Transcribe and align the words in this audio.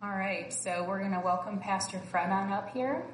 All 0.00 0.08
right, 0.08 0.52
so 0.52 0.84
we're 0.84 1.00
going 1.00 1.10
to 1.10 1.18
welcome 1.18 1.58
Pastor 1.58 1.98
Fred 1.98 2.30
on 2.30 2.52
up 2.52 2.72
here. 2.72 3.04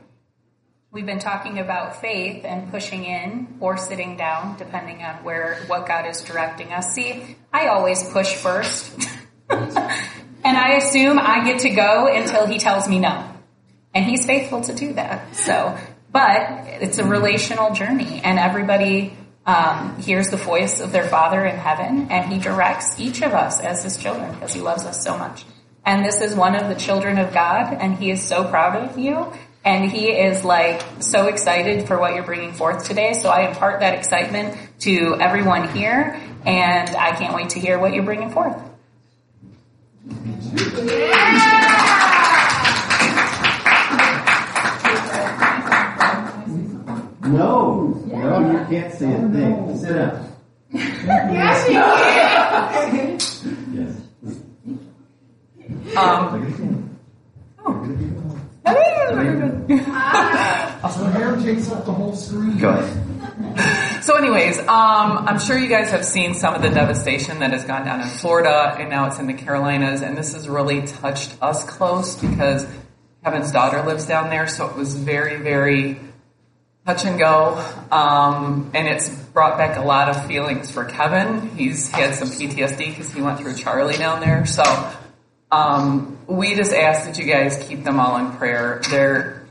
We've 0.93 1.07
been 1.07 1.19
talking 1.19 1.59
about 1.59 2.03
faith 2.03 2.45
and 2.45 2.71
pushing 2.71 3.07
in 3.07 3.57
or 3.59 3.79
sitting 3.79 4.19
down, 4.19 4.59
depending 4.59 5.03
on 5.03 5.25
where 5.25 5.65
what 5.67 5.89
God 5.89 6.05
is 6.05 6.21
directing 6.21 6.75
us. 6.75 6.93
See, 6.93 7.39
I 7.51 7.69
always 7.69 8.11
push 8.11 8.35
first, 8.35 8.93
and 9.49 9.79
I 10.45 10.75
assume 10.75 11.19
I 11.19 11.43
get 11.47 11.61
to 11.61 11.71
go 11.71 12.07
until 12.07 12.47
He 12.47 12.59
tells 12.59 12.87
me 12.87 12.99
no, 12.99 13.33
and 13.95 14.05
He's 14.05 14.27
faithful 14.27 14.61
to 14.61 14.75
do 14.75 14.93
that. 14.93 15.37
So, 15.37 15.79
but 16.13 16.67
it's 16.83 16.99
a 16.99 17.05
relational 17.07 17.73
journey, 17.73 18.21
and 18.23 18.39
everybody 18.39 19.17
um, 19.47 20.03
hears 20.03 20.29
the 20.29 20.37
voice 20.37 20.81
of 20.81 20.93
their 20.93 21.09
Father 21.09 21.47
in 21.47 21.57
heaven, 21.57 22.09
and 22.11 22.31
He 22.31 22.39
directs 22.39 23.01
each 23.01 23.23
of 23.23 23.33
us 23.33 23.59
as 23.59 23.83
His 23.83 23.97
children 23.97 24.35
because 24.35 24.53
He 24.53 24.61
loves 24.61 24.85
us 24.85 25.03
so 25.03 25.17
much. 25.17 25.47
And 25.87 26.05
this 26.05 26.21
is 26.21 26.35
one 26.35 26.55
of 26.57 26.69
the 26.69 26.75
children 26.75 27.19
of 27.19 27.33
God, 27.33 27.75
and 27.75 27.95
He 27.95 28.11
is 28.11 28.23
so 28.23 28.45
proud 28.45 28.89
of 28.89 28.99
you. 28.99 29.33
And 29.65 29.91
he 29.91 30.11
is 30.11 30.45
like 30.45 30.83
so 31.01 31.27
excited 31.27 31.89
for 31.89 31.99
what 31.99 32.15
you're 32.15 32.23
bringing 32.23 32.53
forth 32.53 32.85
today. 32.85 33.15
So 33.15 33.31
I 33.31 33.49
impart 33.49 33.81
that 33.81 33.95
excitement 33.95 34.55
to 34.81 35.17
everyone 35.19 35.75
here, 35.75 36.21
and 36.45 36.91
I 36.91 37.13
can't 37.13 37.35
wait 37.35 37.49
to 37.51 37.61
hear 37.61 37.79
what 37.79 37.95
you're 37.95 38.05
bringing 38.05 38.29
forth. 38.29 38.61
No, 47.27 48.03
no, 48.07 48.51
you 48.53 48.67
can't 48.69 48.93
say 48.93 49.15
a 49.15 49.29
thing. 49.31 49.79
Sit 49.79 49.95
down. 49.95 50.31
Yes, 50.75 51.69
you 51.69 51.75
can. 52.91 53.19
Yes. 53.75 54.04
Um, 55.97 56.95
So 60.95 61.03
hair 61.07 61.35
takes 61.37 61.73
up 61.73 61.85
the 61.87 61.93
whole 61.93 62.15
screen. 62.15 62.59
Go 62.59 62.69
ahead. 62.69 64.05
so, 64.05 64.17
anyways, 64.17 64.61
um, 64.61 64.67
I'm 64.69 65.41
sure 65.41 65.59
you 65.59 65.69
guys 65.69 65.91
have 65.91 66.05
seen 66.05 66.35
some 66.35 66.55
of 66.55 66.63
the 66.63 66.69
devastation 66.69 67.41
that 67.41 67.51
has 67.51 67.65
gone 67.65 67.85
down 67.85 68.01
in 68.01 68.07
Florida, 68.07 68.77
and 68.79 68.91
now 68.91 69.09
it's 69.09 69.19
in 69.19 69.27
the 69.27 69.35
Carolinas, 69.35 70.03
and 70.03 70.17
this 70.17 70.35
has 70.35 70.49
really 70.49 70.83
touched 70.87 71.37
us 71.43 71.65
close 71.65 72.15
because 72.17 72.67
Kevin's 73.25 73.51
daughter 73.51 73.83
lives 73.83 74.07
down 74.07 74.31
there, 74.31 74.47
so 74.47 74.69
it 74.69 74.77
was 74.77 74.95
very, 74.95 75.37
very 75.37 75.99
touch 76.87 77.05
and 77.07 77.19
go, 77.19 77.65
um, 77.91 78.71
and 78.73 78.87
it's 78.87 79.09
brought 79.09 79.59
back 79.59 79.77
a 79.79 79.83
lot 79.83 80.09
of 80.09 80.27
feelings 80.27 80.71
for 80.71 80.85
Kevin. 80.85 81.49
He's 81.57 81.91
had 81.91 82.15
some 82.15 82.29
PTSD 82.29 82.91
because 82.91 83.11
he 83.13 83.21
went 83.21 83.41
through 83.41 83.57
Charley 83.57 83.97
down 83.97 84.21
there, 84.21 84.47
so 84.47 84.63
um, 85.55 86.19
we 86.27 86.57
just 86.57 86.73
ask 86.73 87.07
that 87.07 87.17
you 87.19 87.25
guys 87.25 87.65
keep 87.69 87.85
them 87.85 88.01
all 88.01 88.17
in 88.17 88.37
prayer. 88.37 88.81
There, 88.91 89.47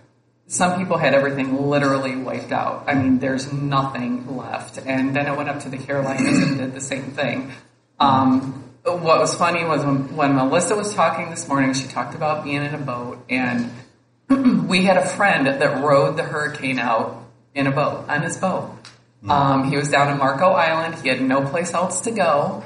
some 0.48 0.78
people 0.78 0.98
had 0.98 1.14
everything 1.14 1.70
literally 1.70 2.16
wiped 2.18 2.52
out. 2.52 2.84
I 2.88 2.96
mean, 2.96 3.20
there's 3.20 3.52
nothing 3.54 4.36
left. 4.36 4.78
And 4.86 5.16
then 5.16 5.28
it 5.28 5.38
went 5.38 5.48
up 5.48 5.62
to 5.62 5.70
the 5.70 5.78
Carolinas 5.78 6.40
and 6.40 6.58
did 6.58 6.74
the 6.74 6.81
same 6.81 7.12
thing. 7.12 7.54
Um, 8.00 8.64
what 8.84 9.20
was 9.20 9.34
funny 9.36 9.64
was 9.64 9.86
when, 9.86 10.16
when 10.18 10.36
Melissa 10.36 10.76
was 10.76 10.94
talking 10.94 11.30
this 11.30 11.48
morning, 11.48 11.74
she 11.74 11.88
talked 11.88 12.16
about 12.16 12.44
being 12.44 12.58
in 12.58 12.74
a 12.74 12.78
boat, 12.78 13.24
and 13.30 13.72
we 14.68 14.84
had 14.84 14.98
a 14.98 15.08
friend 15.08 15.48
that 15.48 15.84
rode 15.84 16.18
the 16.18 16.24
hurricane 16.24 16.80
out 16.80 17.24
in 17.56 17.66
a 17.66 17.72
boat, 17.72 18.09
on 18.09 18.24
his 18.24 18.38
boat. 18.38 18.72
Um, 19.26 19.70
he 19.70 19.78
was 19.78 19.88
down 19.88 20.12
in 20.12 20.18
Marco 20.18 20.50
Island. 20.50 20.96
He 20.96 21.08
had 21.08 21.22
no 21.22 21.48
place 21.48 21.74
else 21.74 22.02
to 22.02 22.12
go 22.12 22.62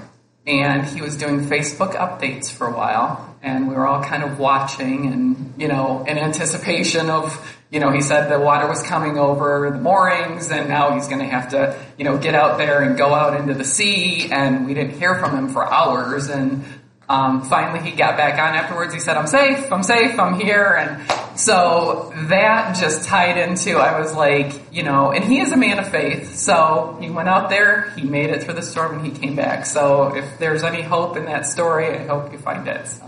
and 0.47 0.85
he 0.85 1.01
was 1.01 1.17
doing 1.17 1.41
Facebook 1.41 1.93
updates 1.93 2.49
for 2.49 2.67
a 2.67 2.71
while, 2.71 3.26
and 3.41 3.67
we 3.67 3.75
were 3.75 3.87
all 3.87 4.03
kind 4.03 4.23
of 4.23 4.39
watching 4.39 5.11
and, 5.11 5.53
you 5.57 5.67
know, 5.67 6.03
in 6.07 6.17
anticipation 6.17 7.09
of, 7.09 7.55
you 7.69 7.79
know, 7.79 7.91
he 7.91 8.01
said 8.01 8.29
the 8.29 8.39
water 8.39 8.67
was 8.67 8.81
coming 8.83 9.17
over 9.17 9.69
the 9.71 9.77
moorings, 9.77 10.51
and 10.51 10.69
now 10.69 10.95
he's 10.95 11.07
going 11.07 11.19
to 11.19 11.27
have 11.27 11.49
to, 11.49 11.77
you 11.97 12.05
know, 12.05 12.17
get 12.17 12.33
out 12.33 12.57
there 12.57 12.81
and 12.81 12.97
go 12.97 13.13
out 13.13 13.39
into 13.39 13.53
the 13.53 13.65
sea, 13.65 14.31
and 14.31 14.65
we 14.65 14.73
didn't 14.73 14.97
hear 14.97 15.15
from 15.19 15.35
him 15.35 15.49
for 15.49 15.65
hours, 15.65 16.29
and 16.29 16.63
um, 17.09 17.41
finally 17.43 17.79
he 17.89 17.95
got 17.95 18.17
back 18.17 18.39
on 18.39 18.55
afterwards. 18.55 18.93
He 18.93 18.99
said, 18.99 19.17
I'm 19.17 19.27
safe, 19.27 19.71
I'm 19.71 19.83
safe, 19.83 20.19
I'm 20.19 20.39
here, 20.39 20.75
and 20.75 21.39
so 21.39 22.11
that 22.27 22.75
just 22.75 23.05
tied 23.05 23.37
into, 23.37 23.77
I 23.77 23.99
was 23.99 24.13
like, 24.13 24.73
you 24.73 24.83
know, 24.83 25.11
and 25.11 25.23
he 25.23 25.39
is 25.39 25.51
a 25.51 25.57
man 25.57 25.79
of 25.79 25.89
faith. 25.89 26.35
So 26.35 26.97
he 26.99 27.09
went 27.09 27.29
out 27.29 27.49
there, 27.49 27.91
he 27.91 28.01
made 28.01 28.31
it 28.31 28.43
through 28.43 28.55
the 28.55 28.61
storm, 28.61 28.99
and 28.99 29.05
he 29.05 29.11
came 29.11 29.35
back. 29.35 29.65
So 29.65 30.15
if 30.15 30.39
there's 30.39 30.63
any 30.63 30.81
hope 30.81 31.15
in 31.15 31.25
that 31.25 31.45
story, 31.45 31.97
I 31.97 32.05
hope 32.07 32.31
you 32.31 32.39
find 32.39 32.67
it. 32.67 32.87
So. 32.87 33.05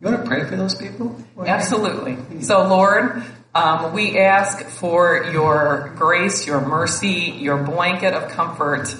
You 0.00 0.08
want 0.08 0.22
to 0.22 0.28
pray 0.28 0.44
for 0.44 0.54
those 0.54 0.76
people? 0.76 1.16
Absolutely. 1.44 2.42
So, 2.42 2.68
Lord, 2.68 3.24
um, 3.52 3.92
we 3.92 4.16
ask 4.16 4.64
for 4.64 5.24
your 5.32 5.92
grace, 5.96 6.46
your 6.46 6.60
mercy, 6.60 7.34
your 7.36 7.64
blanket 7.64 8.14
of 8.14 8.30
comfort 8.30 8.94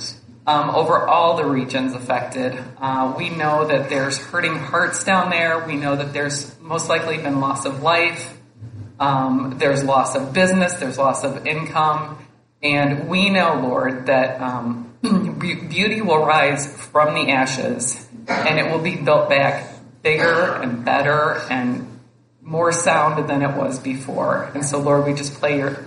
um, 0.48 0.70
over 0.70 1.06
all 1.06 1.36
the 1.36 1.44
regions 1.44 1.92
affected. 1.92 2.58
Uh, 2.78 3.14
we 3.18 3.28
know 3.28 3.66
that 3.66 3.90
there's 3.90 4.16
hurting 4.16 4.56
hearts 4.56 5.04
down 5.04 5.28
there. 5.28 5.66
We 5.66 5.76
know 5.76 5.94
that 5.94 6.14
there's 6.14 6.58
most 6.58 6.88
likely 6.88 7.18
been 7.18 7.40
loss 7.40 7.66
of 7.66 7.82
life. 7.82 8.34
Um, 8.98 9.56
there's 9.58 9.84
loss 9.84 10.16
of 10.16 10.32
business. 10.32 10.72
There's 10.72 10.96
loss 10.96 11.22
of 11.22 11.46
income. 11.46 12.26
And 12.62 13.10
we 13.10 13.28
know, 13.28 13.60
Lord, 13.62 14.06
that 14.06 14.40
um, 14.40 14.90
beauty 15.38 16.00
will 16.00 16.24
rise 16.24 16.66
from 16.66 17.14
the 17.14 17.30
ashes 17.30 18.08
and 18.26 18.58
it 18.58 18.72
will 18.72 18.82
be 18.82 18.96
built 18.96 19.28
back 19.28 19.70
bigger 20.02 20.54
and 20.62 20.82
better 20.82 21.42
and 21.50 22.00
more 22.40 22.72
sound 22.72 23.28
than 23.28 23.42
it 23.42 23.54
was 23.54 23.78
before. 23.78 24.50
And 24.54 24.64
so, 24.64 24.78
Lord, 24.78 25.04
we 25.04 25.12
just 25.12 25.38
your, 25.42 25.84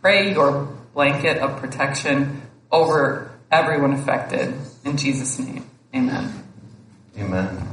pray 0.00 0.32
your 0.32 0.72
blanket 0.94 1.38
of 1.38 1.58
protection 1.58 2.42
over 2.70 3.32
everyone 3.50 3.92
affected. 3.92 4.54
In 4.84 4.96
Jesus' 4.96 5.38
name, 5.38 5.68
amen. 5.94 6.44
Amen. 7.18 7.68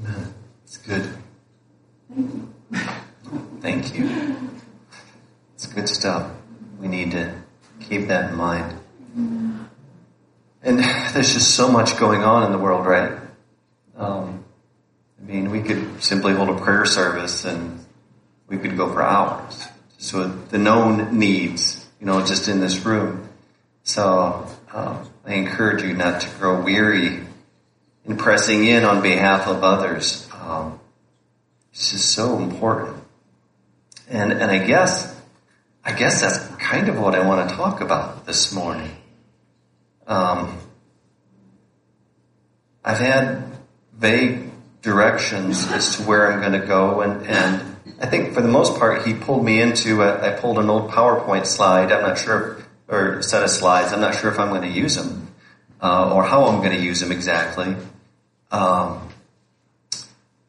Amen. 0.00 0.34
It's 0.64 0.76
good. 0.78 1.08
Thank 3.60 3.94
you. 3.94 4.36
It's 5.54 5.66
good 5.66 5.88
stuff. 5.88 6.30
We 6.80 6.88
need 6.88 7.12
to 7.12 7.34
keep 7.80 8.08
that 8.08 8.30
in 8.30 8.36
mind. 8.36 8.78
And 10.62 10.78
there's 11.12 11.34
just 11.34 11.54
so 11.54 11.70
much 11.70 11.96
going 11.96 12.22
on 12.22 12.44
in 12.44 12.52
the 12.52 12.58
world, 12.58 12.86
right? 12.86 13.18
Um, 13.96 14.44
I 15.20 15.24
mean, 15.24 15.50
we 15.50 15.62
could 15.62 16.02
simply 16.02 16.32
hold 16.32 16.48
a 16.48 16.60
prayer 16.60 16.84
service 16.84 17.44
and 17.44 17.84
we 18.48 18.58
could 18.58 18.76
go 18.76 18.92
for 18.92 19.02
hours. 19.02 19.68
So 19.98 20.28
the 20.28 20.58
known 20.58 21.18
needs, 21.18 21.88
you 22.00 22.06
know, 22.06 22.24
just 22.24 22.48
in 22.48 22.60
this 22.60 22.84
room. 22.84 23.28
So 23.84 24.46
um, 24.72 25.08
I 25.24 25.34
encourage 25.34 25.82
you 25.82 25.94
not 25.94 26.22
to 26.22 26.28
grow 26.38 26.62
weary 26.62 27.20
in 28.04 28.16
pressing 28.16 28.64
in 28.64 28.84
on 28.84 29.02
behalf 29.02 29.46
of 29.46 29.62
others. 29.62 30.28
Um, 30.32 30.80
it's 31.72 31.92
just 31.92 32.10
so 32.12 32.38
important. 32.38 33.02
And 34.08 34.32
and 34.32 34.50
I 34.50 34.58
guess 34.58 35.12
I 35.84 35.92
guess 35.92 36.20
that's 36.20 36.38
kind 36.56 36.88
of 36.88 36.98
what 36.98 37.14
I 37.14 37.26
want 37.26 37.48
to 37.48 37.56
talk 37.56 37.80
about 37.80 38.26
this 38.26 38.52
morning. 38.52 38.96
Um, 40.06 40.58
I've 42.84 42.98
had 42.98 43.44
vague 43.94 44.50
directions 44.80 45.66
as 45.70 45.96
to 45.96 46.02
where 46.02 46.32
I'm 46.32 46.40
going 46.40 46.60
to 46.60 46.66
go, 46.66 47.00
and, 47.00 47.26
and 47.26 47.76
I 48.00 48.06
think 48.06 48.34
for 48.34 48.40
the 48.40 48.48
most 48.48 48.78
part, 48.78 49.06
he 49.06 49.14
pulled 49.14 49.44
me 49.44 49.60
into. 49.60 50.02
A, 50.02 50.20
I 50.20 50.38
pulled 50.38 50.58
an 50.58 50.68
old 50.68 50.90
PowerPoint 50.90 51.46
slide. 51.46 51.92
I'm 51.92 52.02
not 52.02 52.18
sure, 52.18 52.61
or 52.92 53.22
set 53.22 53.42
of 53.42 53.50
slides. 53.50 53.92
I'm 53.92 54.00
not 54.00 54.14
sure 54.14 54.30
if 54.30 54.38
I'm 54.38 54.50
going 54.50 54.62
to 54.62 54.68
use 54.68 54.96
them 54.96 55.28
uh, 55.80 56.14
or 56.14 56.22
how 56.22 56.44
I'm 56.44 56.58
going 56.58 56.76
to 56.76 56.82
use 56.82 57.00
them 57.00 57.10
exactly. 57.10 57.74
Um, 58.50 59.08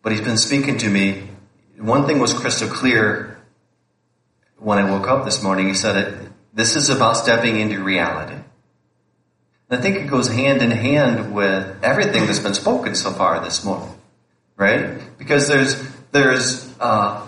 but 0.01 0.11
he's 0.11 0.21
been 0.21 0.37
speaking 0.37 0.77
to 0.79 0.89
me. 0.89 1.23
One 1.77 2.05
thing 2.05 2.19
was 2.19 2.33
crystal 2.33 2.67
clear 2.67 3.41
when 4.57 4.77
I 4.77 4.89
woke 4.89 5.07
up 5.07 5.25
this 5.25 5.41
morning. 5.41 5.67
He 5.67 5.73
said 5.73 5.95
it. 5.95 6.29
This 6.53 6.75
is 6.75 6.89
about 6.89 7.17
stepping 7.17 7.59
into 7.59 7.81
reality. 7.81 8.35
I 9.69 9.77
think 9.77 9.95
it 9.95 10.07
goes 10.07 10.27
hand 10.27 10.61
in 10.61 10.69
hand 10.69 11.33
with 11.33 11.83
everything 11.83 12.27
that's 12.27 12.39
been 12.39 12.53
spoken 12.53 12.93
so 12.93 13.11
far 13.11 13.43
this 13.43 13.65
morning, 13.65 13.89
right? 14.55 14.99
Because 15.17 15.47
there's 15.47 15.81
there's 16.11 16.71
uh, 16.79 17.25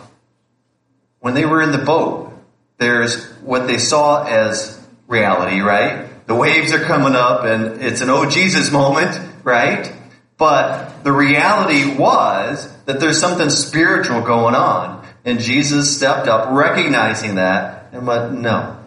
when 1.21 1.33
they 1.33 1.43
were 1.43 1.63
in 1.63 1.71
the 1.71 1.79
boat, 1.79 2.31
there's 2.77 3.25
what 3.41 3.65
they 3.65 3.79
saw 3.79 4.25
as 4.25 4.74
reality, 5.15 5.59
right? 5.61 6.27
The 6.27 6.35
waves 6.35 6.73
are 6.73 6.83
coming 6.83 7.15
up, 7.15 7.45
and 7.45 7.81
it's 7.81 8.01
an 8.01 8.09
oh 8.09 8.29
Jesus 8.29 8.71
moment, 8.71 9.19
right? 9.43 9.91
But 10.37 11.03
the 11.03 11.11
reality 11.11 11.95
was 11.95 12.67
that 12.85 12.99
there's 12.99 13.19
something 13.19 13.49
spiritual 13.49 14.21
going 14.21 14.55
on, 14.55 15.07
and 15.23 15.39
Jesus 15.39 15.95
stepped 15.95 16.27
up, 16.27 16.49
recognizing 16.51 17.35
that, 17.35 17.89
and 17.93 18.05
went, 18.05 18.33
"No, 18.33 18.77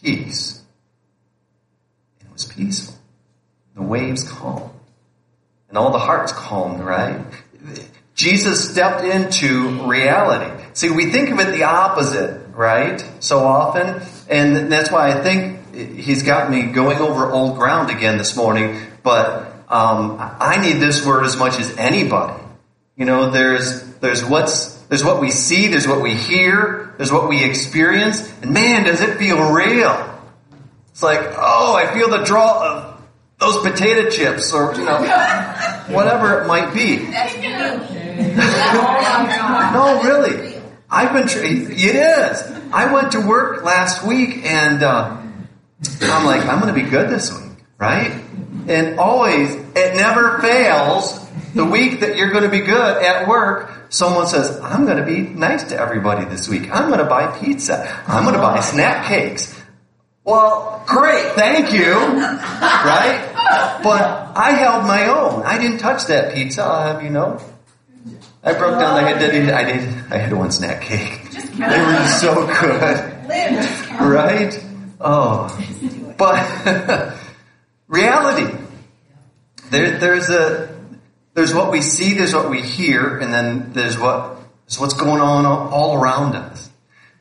peace." 0.00 0.62
It 2.20 2.32
was 2.32 2.44
peaceful. 2.44 2.94
The 3.74 3.82
waves 3.82 4.22
calmed. 4.22 4.70
And 5.68 5.76
all 5.76 5.90
the 5.90 5.98
hearts 5.98 6.32
calmed, 6.32 6.80
right? 6.80 7.20
Jesus 8.14 8.70
stepped 8.70 9.02
into 9.04 9.88
reality. 9.88 10.50
See, 10.72 10.90
we 10.90 11.10
think 11.10 11.30
of 11.30 11.40
it 11.40 11.50
the 11.50 11.64
opposite, 11.64 12.43
right? 12.54 13.04
So 13.20 13.40
often. 13.40 14.02
And 14.28 14.70
that's 14.72 14.90
why 14.90 15.10
I 15.10 15.22
think 15.22 15.74
he's 15.74 16.22
got 16.22 16.50
me 16.50 16.62
going 16.62 16.98
over 16.98 17.30
old 17.30 17.58
ground 17.58 17.90
again 17.90 18.18
this 18.18 18.36
morning. 18.36 18.80
But 19.02 19.52
um, 19.68 20.16
I 20.18 20.58
need 20.60 20.74
this 20.80 21.04
word 21.04 21.24
as 21.24 21.36
much 21.36 21.58
as 21.58 21.76
anybody. 21.76 22.42
You 22.96 23.04
know, 23.06 23.30
there's 23.30 23.82
there's 23.96 24.24
what's 24.24 24.74
there's 24.84 25.02
what 25.04 25.20
we 25.20 25.30
see, 25.30 25.68
there's 25.68 25.88
what 25.88 26.00
we 26.00 26.14
hear, 26.14 26.94
there's 26.96 27.10
what 27.10 27.28
we 27.28 27.42
experience, 27.42 28.32
and 28.40 28.52
man, 28.52 28.84
does 28.84 29.00
it 29.00 29.18
feel 29.18 29.52
real. 29.52 30.10
It's 30.90 31.02
like, 31.02 31.18
oh, 31.36 31.74
I 31.74 31.92
feel 31.92 32.08
the 32.08 32.22
draw 32.24 32.62
of 32.62 33.02
those 33.40 33.58
potato 33.68 34.08
chips, 34.10 34.52
or 34.52 34.72
you 34.74 34.84
know, 34.84 34.98
whatever 35.88 36.42
it 36.42 36.46
might 36.46 36.72
be. 36.72 36.98
no, 39.74 40.02
really. 40.04 40.53
I've 40.94 41.12
been. 41.12 41.26
Tra- 41.26 41.44
it 41.44 41.96
is. 41.96 42.42
I 42.72 42.92
went 42.92 43.12
to 43.12 43.20
work 43.20 43.64
last 43.64 44.06
week, 44.06 44.44
and 44.44 44.82
uh, 44.82 45.20
I'm 46.02 46.24
like, 46.24 46.46
I'm 46.46 46.60
going 46.60 46.72
to 46.72 46.80
be 46.80 46.88
good 46.88 47.10
this 47.10 47.32
week, 47.32 47.58
right? 47.78 48.22
And 48.68 49.00
always, 49.00 49.54
it 49.54 49.96
never 49.96 50.38
fails. 50.38 51.20
The 51.54 51.64
week 51.64 52.00
that 52.00 52.16
you're 52.16 52.30
going 52.30 52.44
to 52.44 52.48
be 52.50 52.60
good 52.60 53.02
at 53.02 53.26
work, 53.26 53.92
someone 53.92 54.26
says, 54.26 54.58
I'm 54.60 54.86
going 54.86 54.98
to 54.98 55.04
be 55.04 55.20
nice 55.20 55.64
to 55.64 55.76
everybody 55.76 56.24
this 56.26 56.48
week. 56.48 56.70
I'm 56.70 56.88
going 56.88 57.00
to 57.00 57.06
buy 57.06 57.38
pizza. 57.38 58.02
I'm 58.06 58.22
going 58.24 58.36
to 58.36 58.40
buy 58.40 58.60
snack 58.60 59.06
cakes. 59.06 59.60
Well, 60.24 60.82
great, 60.86 61.32
thank 61.32 61.72
you. 61.72 61.92
Right? 61.92 63.30
But 63.82 64.36
I 64.36 64.52
held 64.52 64.84
my 64.84 65.06
own. 65.08 65.42
I 65.42 65.58
didn't 65.58 65.78
touch 65.78 66.06
that 66.06 66.34
pizza, 66.34 66.62
I'll 66.62 66.94
have 66.94 67.02
you 67.02 67.10
know. 67.10 67.40
I 68.44 68.52
broke 68.52 68.78
down. 68.78 69.02
I 69.02 69.08
had, 69.08 69.22
I 69.22 69.30
did. 69.64 70.12
I 70.12 70.18
had 70.18 70.32
one 70.32 70.50
snack 70.50 70.82
cake. 70.82 71.20
They 71.54 71.80
were 71.80 72.06
so 72.08 72.46
good, 72.46 73.28
right? 74.00 74.66
Oh, 75.00 75.48
but 76.18 77.14
reality. 77.86 78.58
There, 79.70 79.98
there's 79.98 80.30
a 80.30 80.76
there's 81.34 81.54
what 81.54 81.70
we 81.70 81.80
see, 81.80 82.14
there's 82.14 82.34
what 82.34 82.50
we 82.50 82.60
hear, 82.60 83.18
and 83.18 83.32
then 83.32 83.72
there's 83.72 83.96
what 83.96 84.38
there's 84.66 84.80
what's 84.80 84.94
going 84.94 85.20
on 85.20 85.46
all 85.46 85.96
around 85.96 86.34
us. 86.34 86.70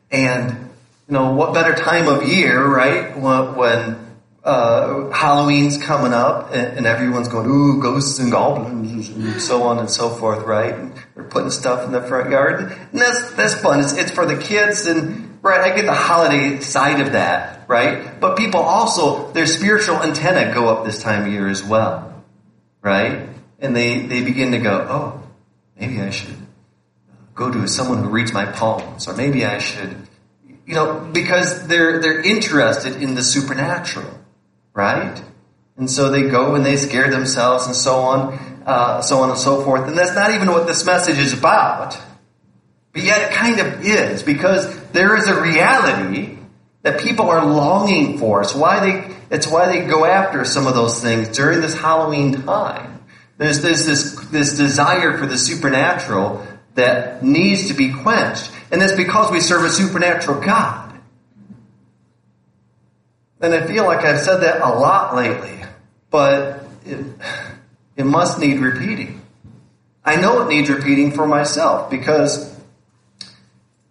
And 0.09 0.71
you 1.07 1.13
know, 1.13 1.33
what 1.33 1.53
better 1.53 1.75
time 1.75 2.07
of 2.07 2.27
year, 2.27 2.65
right? 2.65 3.15
When, 3.15 3.55
when 3.55 4.02
uh, 4.44 5.10
Halloween's 5.12 5.78
coming 5.78 6.13
up 6.13 6.50
and, 6.54 6.78
and, 6.78 6.86
everyone's 6.86 7.30
going, 7.30 7.48
ooh, 7.48 7.81
ghosts 7.81 8.19
and 8.19 8.30
goblins 8.30 9.07
and 9.10 9.42
so 9.42 9.63
on 9.63 9.80
and 9.80 9.90
so 9.90 10.10
forth, 10.10 10.44
right? 10.45 10.74
And 10.74 10.94
they're 11.16 11.24
putting 11.24 11.50
stuff 11.50 11.86
in 11.86 11.94
the 11.94 12.01
front 12.01 12.30
yard. 12.30 12.60
And 12.60 13.01
that's, 13.01 13.31
that's 13.36 13.54
fun. 13.54 13.80
It's, 13.80 13.94
it's 13.94 14.12
for 14.12 14.25
the 14.25 14.38
kids 14.38 14.86
and, 14.86 15.42
right, 15.42 15.72
I 15.72 15.74
get 15.75 15.86
the 15.86 15.94
holiday 15.94 16.60
side 16.60 17.00
of 17.00 17.13
that, 17.13 17.69
right? 17.69 18.19
But 18.19 18.36
people 18.36 18.60
also, 18.60 19.31
their 19.31 19.45
spiritual 19.45 20.04
antenna 20.04 20.54
go 20.54 20.68
up 20.68 20.84
this 20.86 21.01
time 21.01 21.25
of 21.25 21.31
year 21.31 21.48
as 21.48 21.63
well, 21.63 22.22
right? 22.81 23.30
And 23.60 23.74
they, 23.74 24.00
they 24.07 24.25
begin 24.25 24.51
to 24.51 24.60
go, 24.60 24.86
oh, 24.90 25.24
maybe 25.80 26.01
I 26.01 26.10
should 26.10 26.36
go 27.34 27.50
to 27.50 27.66
someone 27.69 28.04
who 28.04 28.10
reads 28.10 28.34
my 28.34 28.45
palms, 28.45 29.07
or 29.07 29.16
maybe 29.16 29.45
I 29.45 29.60
should, 29.60 29.95
you 30.66 30.75
know, 30.75 31.10
because 31.13 31.66
they're, 31.68 32.01
they're 32.01 32.22
interested 32.22 33.01
in 33.01 33.16
the 33.16 33.24
supernatural 33.24 34.19
right? 34.73 35.21
And 35.77 35.89
so 35.89 36.09
they 36.09 36.23
go 36.29 36.55
and 36.55 36.65
they 36.65 36.75
scare 36.75 37.09
themselves 37.09 37.65
and 37.65 37.75
so 37.75 37.95
on, 37.97 38.33
uh, 38.65 39.01
so 39.01 39.19
on 39.19 39.29
and 39.29 39.39
so 39.39 39.63
forth. 39.63 39.87
And 39.87 39.97
that's 39.97 40.15
not 40.15 40.33
even 40.33 40.49
what 40.49 40.67
this 40.67 40.85
message 40.85 41.17
is 41.17 41.33
about. 41.33 41.97
But 42.93 43.03
yet 43.03 43.31
it 43.31 43.35
kind 43.35 43.59
of 43.59 43.83
is 43.83 44.21
because 44.21 44.79
there 44.91 45.15
is 45.15 45.27
a 45.27 45.41
reality 45.41 46.37
that 46.83 46.99
people 46.99 47.29
are 47.29 47.45
longing 47.45 48.19
for. 48.19 48.41
It's 48.41 48.53
why 48.53 48.79
they, 48.79 49.15
it's 49.35 49.47
why 49.47 49.67
they 49.67 49.87
go 49.87 50.05
after 50.05 50.45
some 50.45 50.67
of 50.67 50.75
those 50.75 51.01
things 51.01 51.29
during 51.29 51.61
this 51.61 51.75
Halloween 51.75 52.43
time. 52.43 53.03
There's, 53.37 53.61
there's 53.61 53.85
this, 53.85 54.13
this 54.29 54.57
desire 54.57 55.17
for 55.17 55.25
the 55.25 55.37
supernatural 55.37 56.45
that 56.75 57.23
needs 57.23 57.67
to 57.69 57.73
be 57.73 57.91
quenched. 57.91 58.51
And 58.71 58.81
that's 58.81 58.95
because 58.95 59.31
we 59.31 59.39
serve 59.39 59.63
a 59.63 59.69
supernatural 59.69 60.41
God. 60.41 60.82
And 63.44 63.54
I 63.54 63.68
feel 63.68 63.84
like 63.84 64.06
I've 64.06 64.22
said 64.22 64.38
that 64.38 64.62
a 64.62 64.69
lot 64.69 65.18
lately, 65.18 65.66
but 66.10 66.63
it, 66.86 67.06
it 67.98 68.06
must 68.06 68.40
need 68.40 68.60
repeating. 68.60 69.22
I 70.06 70.16
know 70.16 70.42
it 70.42 70.48
needs 70.48 70.69
repeating 70.69 71.12
for 71.12 71.28
myself 71.28 71.92
because 71.92 72.57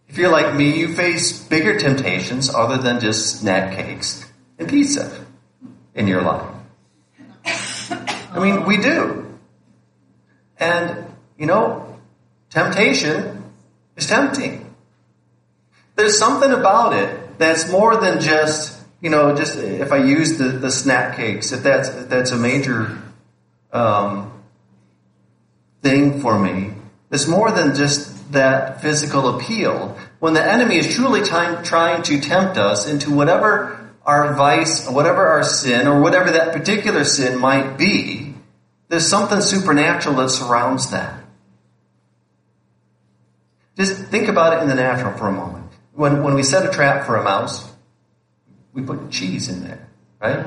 if 0.09 0.17
you're 0.17 0.33
like 0.33 0.55
me, 0.55 0.79
you 0.79 0.95
face 0.95 1.39
bigger 1.39 1.79
temptations 1.79 2.49
other 2.49 2.79
than 2.79 2.99
just 2.99 3.41
snack 3.41 3.77
cakes 3.77 4.25
and 4.59 4.71
pizza 4.71 5.23
in 5.95 6.07
your 6.07 6.23
life. 6.23 6.49
I 7.45 8.39
mean, 8.39 8.65
we 8.65 8.79
do. 8.79 9.39
And, 10.59 11.05
you 11.37 11.45
know, 11.45 11.99
temptation 12.49 13.45
is 13.97 14.07
tempting. 14.07 14.75
There's 15.97 16.19
something 16.19 16.53
about 16.53 16.95
it 16.95 17.39
that's 17.39 17.71
more 17.71 18.01
than 18.01 18.19
just 18.19 18.72
you 19.03 19.11
know, 19.11 19.35
just 19.35 19.59
if 19.59 19.91
I 19.93 19.97
use 19.97 20.39
the, 20.39 20.45
the 20.45 20.71
snack 20.71 21.17
cakes, 21.17 21.51
if 21.51 21.65
that's 21.65 21.89
if 21.89 22.09
that's 22.09 22.31
a 22.31 22.37
major 22.37 23.03
um, 23.73 24.43
thing 25.83 26.21
for 26.21 26.39
me, 26.39 26.73
it's 27.11 27.27
more 27.27 27.51
than 27.51 27.75
just 27.75 28.33
that 28.33 28.81
physical 28.81 29.37
appeal. 29.37 29.99
When 30.21 30.35
the 30.35 30.43
enemy 30.43 30.77
is 30.77 30.95
truly 30.95 31.23
time, 31.23 31.65
trying 31.65 32.05
to 32.05 32.21
tempt 32.21 32.57
us 32.57 32.89
into 32.89 33.11
whatever 33.13 33.91
our 34.07 34.35
vice, 34.35 34.89
whatever 34.89 35.27
our 35.27 35.43
sin, 35.43 35.89
or 35.89 36.01
whatever 36.01 36.31
that 36.31 36.53
particular 36.53 37.05
sin 37.05 37.41
might 37.41 37.77
be, 37.77 38.35
there's 38.89 39.07
something 39.07 39.41
supernatural 39.41 40.15
that 40.17 40.31
surrounds 40.31 40.93
that. 40.93 41.25
Just 43.77 43.97
think 44.05 44.29
about 44.29 44.59
it 44.59 44.63
in 44.63 44.69
the 44.69 44.77
natural 44.77 45.17
for 45.19 45.27
a 45.27 45.33
moment. 45.33 45.67
When, 45.93 46.23
when 46.23 46.35
we 46.35 46.45
set 46.45 46.65
a 46.65 46.71
trap 46.71 47.05
for 47.05 47.17
a 47.17 47.25
mouse, 47.25 47.72
we 48.73 48.83
put 48.83 49.11
cheese 49.11 49.49
in 49.49 49.65
there, 49.65 49.89
right? 50.21 50.45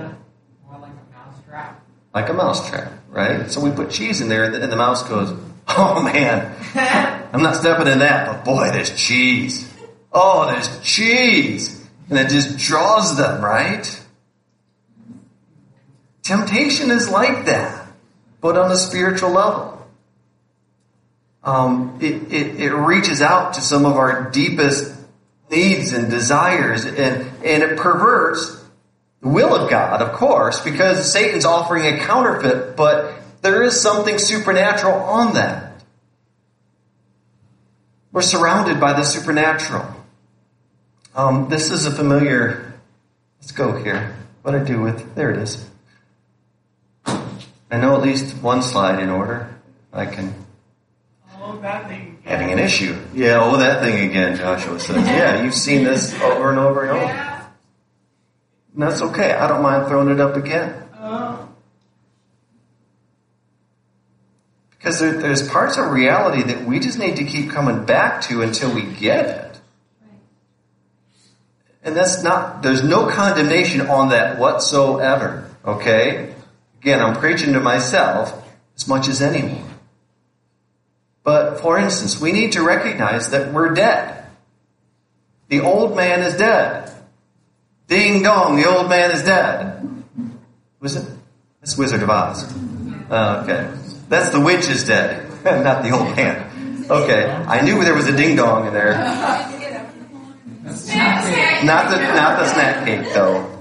More 0.66 0.80
like 0.80 0.92
a 0.92 1.13
mouse 1.13 1.36
trap. 1.48 1.81
Like 2.13 2.30
a 2.30 2.33
mouse 2.33 2.69
trap, 2.69 2.92
right? 3.10 3.50
So 3.51 3.62
we 3.62 3.72
put 3.72 3.92
cheese 3.92 4.22
in 4.22 4.30
there, 4.30 4.45
and 4.45 4.54
the, 4.54 4.63
and 4.63 4.72
the 4.72 4.77
mouse 4.77 5.07
goes, 5.07 5.38
"Oh 5.68 6.01
man, 6.01 6.56
I'm 7.33 7.42
not 7.42 7.56
stepping 7.56 7.88
in 7.88 7.99
that, 7.99 8.28
but 8.28 8.45
boy, 8.45 8.71
there's 8.71 8.95
cheese. 8.95 9.71
Oh, 10.11 10.47
there's 10.47 10.81
cheese." 10.81 11.83
And 12.09 12.19
it 12.19 12.30
just 12.30 12.57
draws 12.57 13.18
them, 13.18 13.44
right? 13.44 14.02
Temptation 16.21 16.92
is 16.92 17.09
like 17.09 17.45
that, 17.45 17.88
but 18.42 18.57
on 18.57 18.71
a 18.71 18.76
spiritual 18.76 19.31
level. 19.31 19.76
Um, 21.44 21.99
it, 22.02 22.33
it, 22.33 22.59
it 22.59 22.73
reaches 22.73 23.21
out 23.21 23.54
to 23.54 23.61
some 23.61 23.85
of 23.85 23.97
our 23.97 24.31
deepest 24.31 24.94
needs 25.49 25.94
and 25.94 26.09
desires 26.09 26.85
and, 26.85 26.97
and 27.44 27.64
it 27.64 27.78
perverts 27.78 28.64
the 29.21 29.30
will 29.30 29.56
of 29.56 29.69
God, 29.69 30.02
of 30.02 30.14
course, 30.14 30.59
because 30.61 31.11
Satan's 31.11 31.45
offering 31.45 31.85
a 31.85 31.99
counterfeit, 31.99 32.75
but 32.75 33.16
there 33.42 33.64
is 33.64 33.80
something 33.80 34.18
supernatural 34.18 34.94
on 34.94 35.33
that. 35.33 35.83
We're 38.11 38.21
surrounded 38.21 38.80
by 38.80 38.94
the 38.94 39.04
supernatural. 39.04 39.85
Um, 41.16 41.49
this 41.49 41.71
is 41.71 41.85
a 41.85 41.92
familiar, 41.92 42.73
let's 43.40 43.52
go 43.52 43.75
here. 43.81 44.16
What 44.42 44.56
I 44.56 44.64
do 44.64 44.81
with, 44.81 45.16
there 45.16 45.31
it 45.31 45.37
is. 45.40 45.68
I 47.06 47.78
know 47.78 47.95
at 47.95 48.04
least 48.04 48.42
one 48.42 48.61
slide 48.61 48.99
in 48.99 49.09
order. 49.09 49.54
I 49.92 50.06
can 50.06 50.44
Oh, 51.47 51.57
that 51.61 51.87
thing. 51.87 52.18
having 52.23 52.52
an 52.52 52.57
issue. 52.57 52.99
Yeah, 53.14 53.40
oh, 53.44 53.57
that 53.57 53.81
thing 53.83 54.09
again, 54.09 54.35
Joshua 54.35 54.80
says. 54.80 55.06
Yeah, 55.06 55.44
you've 55.44 55.54
seen 55.54 55.83
this 55.83 56.11
over 56.19 56.49
and 56.49 56.57
over 56.57 56.81
and 56.81 56.92
over. 56.92 57.04
Yeah. 57.04 57.47
And 58.73 58.81
that's 58.81 59.02
okay. 59.02 59.31
I 59.31 59.47
don't 59.47 59.61
mind 59.61 59.87
throwing 59.87 60.09
it 60.09 60.19
up 60.19 60.35
again. 60.35 60.73
Uh, 60.97 61.45
Because 64.85 64.99
there, 64.99 65.14
there's 65.14 65.47
parts 65.47 65.78
of 65.78 65.92
reality 65.92 66.44
that 66.44 66.66
we 66.66 66.80
just 66.80 66.99
need 66.99 67.16
to 67.18 67.23
keep 67.23 67.49
coming 67.49 67.85
back 67.85 68.21
to 68.23 68.42
until 68.42 68.73
we 68.73 68.83
get 68.83 69.25
it. 69.28 69.59
And 71.83 71.95
that's 71.95 72.23
not, 72.23 72.64
there's 72.64 72.83
no 72.83 73.07
condemnation 73.07 73.81
on 73.81 74.09
that 74.09 74.37
whatsoever. 74.40 75.49
Okay? 75.64 76.35
Again, 76.81 77.02
I'm 77.02 77.16
preaching 77.16 77.54
to 77.54 77.59
myself 77.59 78.44
as 78.75 78.87
much 78.87 79.07
as 79.07 79.21
anyone. 79.21 79.74
But 81.25 81.59
for 81.59 81.77
instance, 81.77 82.21
we 82.21 82.31
need 82.31 82.53
to 82.53 82.61
recognize 82.63 83.31
that 83.31 83.51
we're 83.51 83.73
dead. 83.73 84.25
The 85.49 85.59
old 85.61 85.95
man 85.97 86.21
is 86.21 86.37
dead. 86.37 86.91
Ding 87.87 88.23
dong, 88.23 88.55
the 88.55 88.69
old 88.69 88.87
man 88.89 89.11
is 89.11 89.23
dead. 89.23 90.03
Was 90.79 90.95
it? 90.95 91.05
That's 91.59 91.77
Wizard 91.77 92.03
of 92.03 92.09
Oz. 92.09 92.44
Uh, 93.09 93.41
okay. 93.44 93.69
That's 94.07 94.29
the 94.29 94.39
witch 94.39 94.69
is 94.69 94.85
dead, 94.85 95.27
not 95.44 95.83
the 95.83 95.89
old 95.89 96.15
man. 96.15 96.85
Okay, 96.89 97.25
I 97.25 97.61
knew 97.61 97.83
there 97.83 97.95
was 97.95 98.07
a 98.07 98.15
ding 98.15 98.35
dong 98.35 98.67
in 98.67 98.73
there. 98.73 98.94
Not 101.63 101.89
the 101.89 101.97
not 101.97 102.39
the 102.39 102.47
snack 102.47 102.85
cake 102.85 103.13
though. 103.13 103.51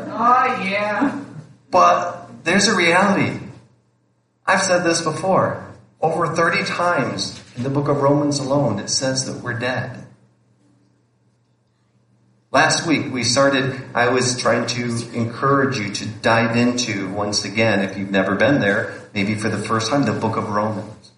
Oh, 0.22 0.62
yeah. 0.62 1.18
But 1.70 2.44
there's 2.44 2.68
a 2.68 2.76
reality. 2.76 3.40
I've 4.44 4.60
said 4.60 4.84
this 4.84 5.00
before. 5.00 5.69
Over 6.00 6.34
30 6.34 6.64
times 6.64 7.42
in 7.56 7.62
the 7.62 7.70
book 7.70 7.88
of 7.88 7.98
Romans 7.98 8.38
alone, 8.38 8.78
it 8.78 8.88
says 8.88 9.26
that 9.26 9.42
we're 9.42 9.58
dead. 9.58 10.06
Last 12.52 12.86
week 12.86 13.12
we 13.12 13.22
started, 13.22 13.80
I 13.94 14.08
was 14.08 14.36
trying 14.40 14.66
to 14.68 15.12
encourage 15.12 15.78
you 15.78 15.92
to 15.92 16.06
dive 16.06 16.56
into, 16.56 17.12
once 17.12 17.44
again, 17.44 17.82
if 17.82 17.96
you've 17.96 18.10
never 18.10 18.34
been 18.34 18.60
there, 18.60 19.08
maybe 19.14 19.34
for 19.34 19.48
the 19.48 19.58
first 19.58 19.90
time, 19.90 20.04
the 20.04 20.12
book 20.12 20.36
of 20.36 20.48
Romans. 20.48 21.12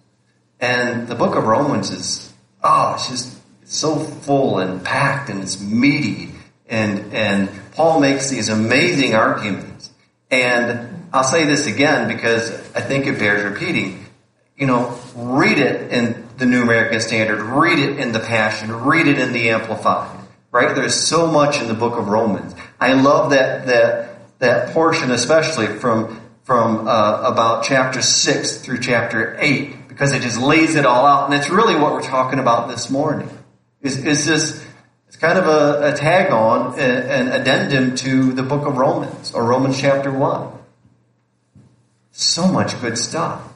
And 0.59 1.07
the 1.07 1.15
book 1.15 1.35
of 1.35 1.45
Romans 1.45 1.89
is, 1.89 2.31
oh, 2.63 2.93
it's 2.95 3.09
just 3.09 3.39
it's 3.63 3.75
so 3.75 3.95
full 3.95 4.59
and 4.59 4.83
packed 4.83 5.29
and 5.29 5.41
it's 5.41 5.59
meaty. 5.59 6.29
And, 6.67 7.13
and 7.13 7.49
Paul 7.71 7.99
makes 7.99 8.29
these 8.29 8.49
amazing 8.49 9.15
arguments. 9.15 9.91
And 10.29 11.07
I'll 11.13 11.23
say 11.23 11.45
this 11.45 11.67
again 11.67 12.07
because 12.07 12.51
I 12.75 12.81
think 12.81 13.07
it 13.07 13.17
bears 13.17 13.43
repeating. 13.43 14.02
You 14.63 14.67
know, 14.67 14.97
read 15.13 15.57
it 15.57 15.91
in 15.91 16.25
the 16.37 16.45
New 16.45 16.61
American 16.61 17.01
Standard, 17.01 17.41
read 17.41 17.79
it 17.79 17.99
in 17.99 18.13
the 18.13 18.19
Passion, 18.19 18.71
read 18.71 19.07
it 19.07 19.19
in 19.19 19.33
the 19.33 19.49
Amplified 19.49 20.23
right? 20.53 20.75
There's 20.75 20.95
so 20.95 21.27
much 21.27 21.59
in 21.59 21.67
the 21.67 21.73
book 21.73 21.97
of 21.97 22.07
Romans. 22.07 22.55
I 22.79 22.93
love 22.93 23.31
that 23.31 23.65
that 23.65 24.39
that 24.39 24.73
portion, 24.73 25.11
especially 25.11 25.67
from 25.67 26.21
from 26.43 26.87
uh, 26.87 27.21
about 27.23 27.63
chapter 27.65 28.01
six 28.01 28.57
through 28.57 28.79
chapter 28.79 29.35
eight, 29.39 29.89
because 29.89 30.13
it 30.13 30.21
just 30.21 30.39
lays 30.39 30.75
it 30.75 30.85
all 30.85 31.05
out, 31.05 31.25
and 31.25 31.33
it's 31.33 31.49
really 31.49 31.75
what 31.75 31.91
we're 31.91 32.03
talking 32.03 32.39
about 32.39 32.69
this 32.69 32.89
morning. 32.89 33.29
Is 33.81 33.97
is 34.05 34.25
this? 34.25 34.65
It's 35.07 35.17
kind 35.17 35.37
of 35.37 35.45
a, 35.45 35.93
a 35.93 35.97
tag 35.97 36.31
on, 36.31 36.79
an 36.79 37.27
addendum 37.27 37.95
to 37.97 38.33
the 38.33 38.41
book 38.41 38.65
of 38.65 38.77
Romans 38.77 39.31
or 39.33 39.43
Romans 39.43 39.79
chapter 39.79 40.11
one. 40.11 40.51
So 42.11 42.47
much 42.47 42.79
good 42.81 42.97
stuff. 42.97 43.52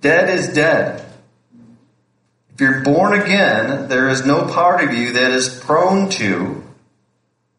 Dead 0.00 0.38
is 0.38 0.54
dead. 0.54 1.04
If 2.54 2.60
you're 2.60 2.80
born 2.82 3.20
again, 3.20 3.88
there 3.88 4.08
is 4.08 4.24
no 4.24 4.46
part 4.46 4.82
of 4.82 4.94
you 4.94 5.12
that 5.12 5.30
is 5.30 5.60
prone 5.60 6.08
to, 6.10 6.62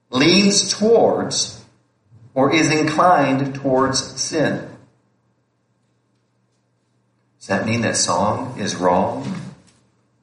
leans 0.09 0.73
towards, 0.73 1.63
or 2.33 2.53
is 2.53 2.71
inclined 2.71 3.55
towards 3.55 4.19
sin. 4.19 4.67
Does 7.39 7.47
that 7.47 7.65
mean 7.65 7.81
that 7.81 7.95
song 7.95 8.59
is 8.59 8.75
wrong? 8.75 9.39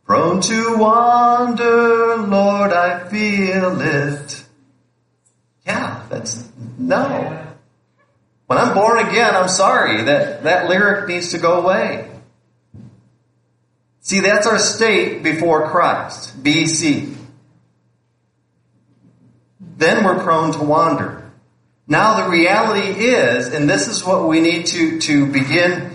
Prone 0.04 0.40
to 0.42 0.76
wander, 0.76 2.16
Lord, 2.16 2.72
I 2.72 3.08
feel 3.08 3.80
it. 3.80 4.44
Yeah, 5.66 5.93
that's 6.14 6.48
no. 6.78 7.46
When 8.46 8.58
I'm 8.58 8.74
born 8.74 8.98
again, 9.06 9.34
I'm 9.34 9.48
sorry 9.48 10.02
that 10.04 10.44
that 10.44 10.68
lyric 10.68 11.08
needs 11.08 11.30
to 11.30 11.38
go 11.38 11.60
away. 11.60 12.10
See, 14.00 14.20
that's 14.20 14.46
our 14.46 14.58
state 14.58 15.22
before 15.22 15.68
Christ, 15.70 16.42
BC. 16.42 17.16
Then 19.76 20.04
we're 20.04 20.22
prone 20.22 20.52
to 20.52 20.62
wander. 20.62 21.32
Now 21.88 22.22
the 22.22 22.30
reality 22.30 22.86
is, 23.06 23.52
and 23.52 23.68
this 23.68 23.88
is 23.88 24.04
what 24.04 24.28
we 24.28 24.40
need 24.40 24.66
to, 24.66 25.00
to 25.00 25.26
begin, 25.26 25.90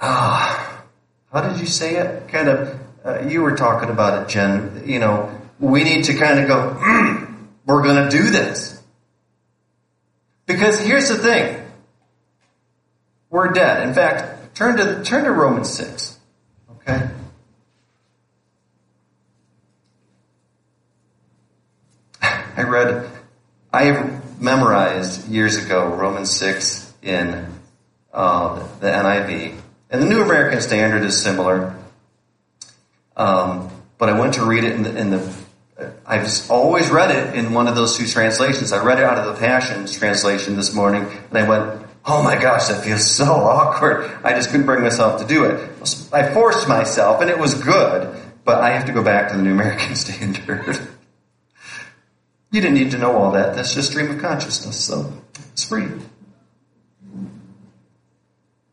ah, 0.00 0.82
how 1.32 1.48
did 1.48 1.60
you 1.60 1.66
say 1.66 1.96
it? 1.96 2.28
Kind 2.28 2.48
of, 2.48 2.78
uh, 3.04 3.20
you 3.22 3.42
were 3.42 3.56
talking 3.56 3.88
about 3.88 4.22
it, 4.22 4.28
Jen. 4.28 4.82
You 4.84 4.98
know, 4.98 5.40
we 5.58 5.84
need 5.84 6.04
to 6.04 6.14
kind 6.14 6.40
of 6.40 6.48
go, 6.48 6.76
mm, 6.78 7.46
we're 7.66 7.82
going 7.82 8.08
to 8.08 8.16
do 8.16 8.30
this. 8.30 8.79
Because 10.50 10.80
here's 10.80 11.08
the 11.08 11.16
thing. 11.16 11.64
We're 13.30 13.52
dead. 13.52 13.86
In 13.86 13.94
fact, 13.94 14.56
turn 14.56 14.76
to, 14.78 15.04
turn 15.04 15.22
to 15.22 15.30
Romans 15.30 15.70
6. 15.70 16.18
Okay? 16.72 17.08
I 22.56 22.62
read, 22.62 23.08
I 23.72 24.18
memorized 24.40 25.28
years 25.28 25.64
ago 25.64 25.86
Romans 25.94 26.30
6 26.32 26.94
in 27.02 27.46
uh, 28.12 28.66
the 28.80 28.88
NIV. 28.88 29.56
And 29.90 30.02
the 30.02 30.06
New 30.06 30.20
American 30.20 30.60
Standard 30.60 31.04
is 31.04 31.22
similar. 31.22 31.76
Um, 33.16 33.70
but 33.98 34.08
I 34.08 34.18
went 34.18 34.34
to 34.34 34.44
read 34.44 34.64
it 34.64 34.72
in 34.72 34.82
the, 34.82 34.96
in 34.98 35.10
the 35.10 35.39
I've 36.06 36.50
always 36.50 36.90
read 36.90 37.10
it 37.10 37.34
in 37.34 37.52
one 37.52 37.68
of 37.68 37.74
those 37.74 37.96
two 37.96 38.06
translations. 38.06 38.72
I 38.72 38.84
read 38.84 38.98
it 38.98 39.04
out 39.04 39.18
of 39.18 39.26
the 39.26 39.40
Passions 39.40 39.96
translation 39.96 40.56
this 40.56 40.74
morning, 40.74 41.06
and 41.30 41.38
I 41.38 41.48
went, 41.48 41.86
Oh 42.04 42.22
my 42.22 42.40
gosh, 42.40 42.68
that 42.68 42.82
feels 42.82 43.08
so 43.08 43.24
awkward. 43.26 44.10
I 44.24 44.32
just 44.32 44.50
couldn't 44.50 44.66
bring 44.66 44.82
myself 44.82 45.20
to 45.20 45.26
do 45.26 45.44
it. 45.44 45.70
I 46.12 46.32
forced 46.32 46.68
myself 46.68 47.20
and 47.20 47.30
it 47.30 47.38
was 47.38 47.54
good, 47.54 48.16
but 48.44 48.62
I 48.62 48.70
have 48.70 48.86
to 48.86 48.92
go 48.92 49.02
back 49.02 49.30
to 49.30 49.36
the 49.36 49.42
New 49.42 49.52
American 49.52 49.94
Standard. 49.94 50.78
you 52.50 52.60
didn't 52.60 52.74
need 52.74 52.92
to 52.92 52.98
know 52.98 53.16
all 53.16 53.32
that. 53.32 53.54
That's 53.54 53.74
just 53.74 53.90
stream 53.90 54.10
of 54.10 54.20
consciousness, 54.20 54.82
so 54.82 55.12
it's 55.52 55.64
free. 55.64 55.88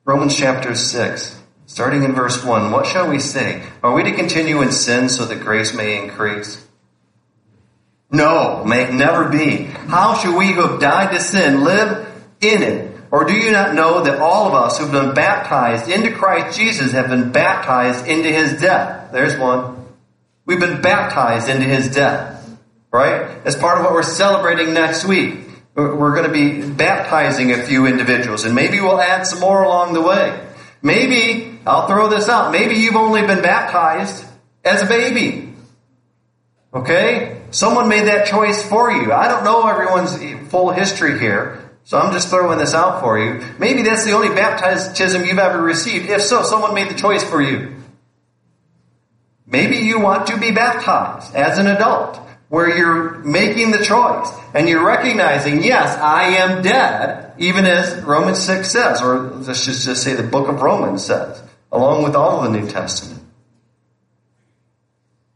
Romans 0.05 0.37
chapter 0.37 0.73
6, 0.73 1.41
starting 1.65 2.03
in 2.03 2.13
verse 2.13 2.41
1. 2.41 2.71
What 2.71 2.85
shall 2.85 3.09
we 3.09 3.19
say? 3.19 3.61
Are 3.83 3.93
we 3.93 4.03
to 4.03 4.13
continue 4.13 4.61
in 4.61 4.71
sin 4.71 5.09
so 5.09 5.25
that 5.25 5.41
grace 5.41 5.73
may 5.73 6.01
increase? 6.01 6.65
No, 8.09 8.63
may 8.63 8.89
never 8.91 9.29
be. 9.29 9.63
How 9.63 10.15
should 10.15 10.37
we 10.37 10.53
who 10.53 10.61
have 10.61 10.79
died 10.79 11.11
to 11.11 11.19
sin 11.19 11.63
live 11.63 12.07
in 12.39 12.63
it? 12.63 12.95
Or 13.11 13.25
do 13.25 13.33
you 13.33 13.51
not 13.51 13.75
know 13.75 14.03
that 14.03 14.19
all 14.19 14.47
of 14.47 14.53
us 14.53 14.77
who've 14.77 14.91
been 14.91 15.13
baptized 15.13 15.89
into 15.89 16.11
Christ 16.11 16.57
Jesus 16.57 16.91
have 16.91 17.09
been 17.09 17.31
baptized 17.31 18.07
into 18.07 18.29
his 18.29 18.59
death? 18.59 19.11
There's 19.11 19.37
one. 19.37 19.85
We've 20.45 20.59
been 20.59 20.81
baptized 20.81 21.49
into 21.49 21.65
his 21.65 21.93
death. 21.93 22.33
Right? 22.91 23.29
As 23.45 23.55
part 23.55 23.77
of 23.77 23.83
what 23.83 23.93
we're 23.93 24.03
celebrating 24.03 24.73
next 24.73 25.05
week. 25.05 25.39
We're 25.75 26.15
going 26.15 26.25
to 26.25 26.33
be 26.33 26.67
baptizing 26.67 27.51
a 27.51 27.61
few 27.61 27.85
individuals 27.85 28.45
and 28.45 28.55
maybe 28.55 28.81
we'll 28.81 28.99
add 28.99 29.27
some 29.27 29.39
more 29.39 29.63
along 29.63 29.93
the 29.93 30.01
way. 30.01 30.47
Maybe, 30.81 31.59
I'll 31.67 31.87
throw 31.87 32.09
this 32.09 32.29
out, 32.29 32.51
maybe 32.51 32.75
you've 32.75 32.95
only 32.95 33.21
been 33.21 33.43
baptized 33.43 34.25
as 34.65 34.81
a 34.81 34.85
baby. 34.87 35.53
Okay? 36.73 37.36
Someone 37.51 37.87
made 37.87 38.07
that 38.07 38.27
choice 38.27 38.67
for 38.67 38.91
you. 38.91 39.11
I 39.13 39.27
don't 39.27 39.43
know 39.43 39.67
everyone's 39.67 40.17
full 40.49 40.71
history 40.71 41.19
here. 41.19 41.63
So 41.85 41.97
I'm 41.97 42.11
just 42.11 42.27
throwing 42.27 42.59
this 42.59 42.73
out 42.73 42.99
for 42.99 43.17
you. 43.17 43.41
Maybe 43.59 43.81
that's 43.81 44.03
the 44.03 44.11
only 44.11 44.29
baptism 44.29 45.23
you've 45.23 45.39
ever 45.39 45.61
received. 45.61 46.09
If 46.09 46.21
so, 46.21 46.43
someone 46.43 46.73
made 46.73 46.89
the 46.89 46.95
choice 46.95 47.23
for 47.23 47.41
you. 47.41 47.75
Maybe 49.45 49.77
you 49.77 50.01
want 50.01 50.27
to 50.27 50.37
be 50.37 50.51
baptized 50.51 51.33
as 51.33 51.57
an 51.57 51.67
adult, 51.67 52.19
where 52.49 52.77
you're 52.77 53.19
making 53.19 53.71
the 53.71 53.83
choice 53.83 54.29
and 54.53 54.67
you're 54.67 54.85
recognizing, 54.85 55.63
yes, 55.63 55.97
I 55.97 56.23
am 56.37 56.61
dead, 56.61 57.33
even 57.37 57.65
as 57.65 58.03
Romans 58.03 58.43
6 58.43 58.69
says, 58.69 59.01
or 59.01 59.19
let's 59.19 59.63
just, 59.63 60.03
say 60.03 60.13
the 60.13 60.23
book 60.23 60.49
of 60.49 60.61
Romans 60.61 61.05
says, 61.05 61.41
along 61.71 62.03
with 62.03 62.15
all 62.15 62.39
of 62.41 62.51
the 62.51 62.59
New 62.59 62.69
Testament. 62.69 63.16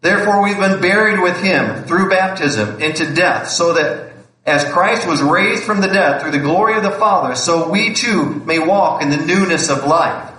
Therefore 0.01 0.43
we've 0.43 0.59
been 0.59 0.81
buried 0.81 1.21
with 1.21 1.41
him 1.41 1.83
through 1.83 2.09
baptism 2.09 2.81
into 2.81 3.13
death, 3.13 3.49
so 3.49 3.73
that 3.73 4.13
as 4.45 4.63
Christ 4.65 5.07
was 5.07 5.21
raised 5.21 5.63
from 5.63 5.81
the 5.81 5.87
dead 5.87 6.21
through 6.21 6.31
the 6.31 6.39
glory 6.39 6.75
of 6.75 6.83
the 6.83 6.91
Father, 6.91 7.35
so 7.35 7.69
we 7.69 7.93
too 7.93 8.41
may 8.45 8.57
walk 8.57 9.03
in 9.03 9.11
the 9.11 9.17
newness 9.17 9.69
of 9.69 9.85
life. 9.85 10.29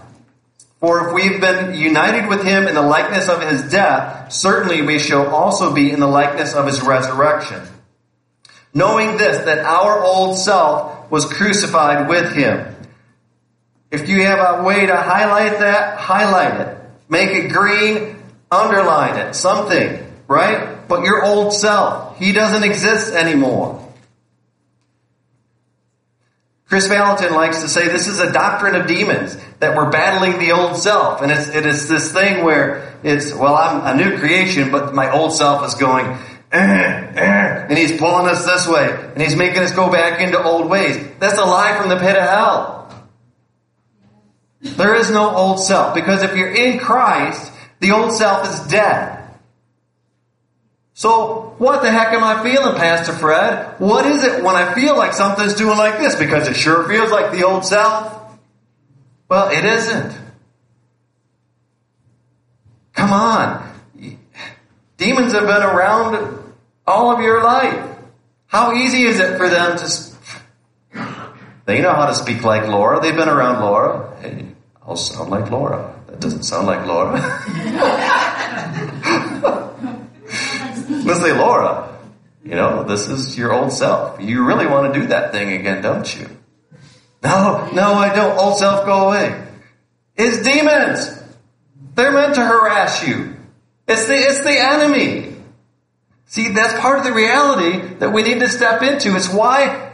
For 0.81 1.07
if 1.07 1.14
we've 1.14 1.40
been 1.40 1.78
united 1.78 2.28
with 2.28 2.42
him 2.42 2.66
in 2.66 2.75
the 2.75 2.83
likeness 2.83 3.28
of 3.28 3.40
his 3.40 3.71
death, 3.71 4.33
certainly 4.33 4.83
we 4.83 4.99
shall 4.99 5.28
also 5.28 5.73
be 5.73 5.92
in 5.92 6.00
the 6.00 6.09
likeness 6.09 6.54
of 6.54 6.66
his 6.66 6.83
resurrection. 6.83 7.62
Knowing 8.75 9.16
this, 9.16 9.45
that 9.45 9.59
our 9.59 10.02
old 10.02 10.37
self 10.37 11.09
was 11.09 11.25
crucified 11.25 12.09
with 12.09 12.35
him. 12.35 12.75
If 13.92 14.09
you 14.09 14.25
have 14.25 14.59
a 14.59 14.62
way 14.64 14.87
to 14.87 14.97
highlight 14.97 15.61
that, 15.61 15.99
highlight 15.99 16.61
it. 16.61 16.78
Make 17.09 17.31
it 17.31 17.52
green, 17.52 18.22
underline 18.52 19.16
it, 19.16 19.35
something, 19.35 20.12
right? 20.28 20.87
But 20.87 21.04
your 21.04 21.25
old 21.25 21.52
self, 21.54 22.18
he 22.18 22.32
doesn't 22.32 22.62
exist 22.62 23.12
anymore. 23.14 23.78
Kris 26.66 26.88
Vallotton 26.88 27.32
likes 27.32 27.61
to 27.61 27.68
say 27.68 27.88
this 27.88 28.06
is 28.06 28.18
a 28.18 28.32
doctrine 28.32 28.75
of 28.75 28.87
demons, 28.87 29.37
that 29.61 29.76
we're 29.76 29.90
battling 29.90 30.38
the 30.38 30.52
old 30.52 30.76
self. 30.76 31.21
And 31.21 31.30
it's, 31.30 31.49
it 31.49 31.66
is 31.66 31.87
this 31.87 32.12
thing 32.12 32.44
where 32.44 32.99
it's, 33.02 33.32
well, 33.35 33.54
I'm 33.54 33.99
a 33.99 34.02
new 34.02 34.18
creation, 34.18 34.71
but 34.71 34.94
my 34.94 35.11
old 35.12 35.35
self 35.35 35.66
is 35.66 35.75
going, 35.75 36.06
eh, 36.50 37.12
eh, 37.14 37.66
and 37.68 37.76
he's 37.76 37.99
pulling 37.99 38.26
us 38.26 38.47
this 38.47 38.66
way, 38.66 38.90
and 39.12 39.23
he's 39.23 39.37
making 39.37 39.62
us 39.62 39.73
go 39.73 39.92
back 39.92 40.21
into 40.21 40.42
old 40.42 40.71
ways. 40.71 40.99
That's 41.18 41.38
a 41.38 41.44
lie 41.44 41.76
from 41.76 41.90
the 41.90 41.97
pit 41.97 42.16
of 42.16 42.28
hell. 42.28 43.04
There 44.62 44.94
is 44.94 45.11
no 45.11 45.28
old 45.28 45.61
self, 45.61 45.94
because 45.94 46.23
if 46.23 46.35
you're 46.35 46.54
in 46.54 46.78
Christ, 46.78 47.51
the 47.83 47.91
old 47.91 48.12
self 48.12 48.49
is 48.49 48.61
dead. 48.71 49.19
So, 50.95 51.57
what 51.59 51.83
the 51.83 51.91
heck 51.91 52.12
am 52.12 52.23
I 52.23 52.41
feeling, 52.45 52.77
Pastor 52.77 53.12
Fred? 53.12 53.81
What 53.81 54.07
is 54.07 54.23
it 54.23 54.45
when 54.45 54.55
I 54.55 54.73
feel 54.73 54.97
like 54.97 55.12
something's 55.12 55.55
doing 55.55 55.77
like 55.77 55.99
this? 55.99 56.15
Because 56.15 56.47
it 56.47 56.55
sure 56.55 56.89
feels 56.89 57.11
like 57.11 57.33
the 57.33 57.43
old 57.43 57.65
self. 57.65 58.21
Well, 59.29 59.51
it 59.51 59.65
isn't. 59.65 60.17
Come 62.93 63.12
on. 63.12 63.69
Demons 64.97 65.33
have 65.33 65.49
been 65.49 65.62
around 65.62 66.39
all 66.87 67.11
of 67.11 67.21
your 67.21 67.43
life. 67.43 67.97
How 68.47 68.75
easy 68.75 69.03
is 69.03 69.19
it 69.19 69.39
for 69.39 69.49
them 69.49 69.77
to. 69.77 70.12
They 71.65 71.81
know 71.81 71.95
how 71.95 72.07
to 72.07 72.15
speak 72.15 72.45
like 72.45 72.69
Laura. 72.69 73.01
They've 73.01 73.17
been 73.17 73.29
around 73.29 73.61
Laura. 73.61 74.17
Hey, 74.21 74.47
I'll 74.87 74.95
sound 74.95 75.31
like 75.31 75.51
Laura. 75.51 75.92
That 76.12 76.21
doesn't 76.21 76.42
sound 76.42 76.66
like 76.66 76.87
Laura. 76.87 77.12
Let's 81.04 81.21
say, 81.21 81.33
Laura, 81.33 81.99
you 82.45 82.54
know, 82.54 82.85
this 82.85 83.09
is 83.09 83.37
your 83.37 83.54
old 83.54 83.73
self. 83.73 84.21
You 84.21 84.45
really 84.45 84.66
want 84.66 84.92
to 84.92 85.00
do 85.00 85.07
that 85.07 85.33
thing 85.33 85.52
again, 85.52 85.81
don't 85.83 86.14
you? 86.14 86.28
No, 87.23 87.71
no, 87.73 87.95
I 87.95 88.14
don't. 88.14 88.38
Old 88.38 88.59
self, 88.59 88.85
go 88.85 89.09
away. 89.09 89.42
It's 90.14 90.42
demons. 90.42 91.19
They're 91.95 92.12
meant 92.12 92.35
to 92.35 92.45
harass 92.45 93.09
you. 93.09 93.35
It's 93.88 94.07
the, 94.07 94.14
it's 94.14 94.42
the 94.42 94.52
enemy. 94.52 95.35
See, 96.26 96.50
that's 96.50 96.78
part 96.78 96.99
of 96.99 97.04
the 97.04 97.14
reality 97.14 97.95
that 98.00 98.12
we 98.12 98.23
need 98.23 98.40
to 98.40 98.50
step 98.50 98.83
into. 98.83 99.16
It's 99.16 99.33
why, 99.33 99.92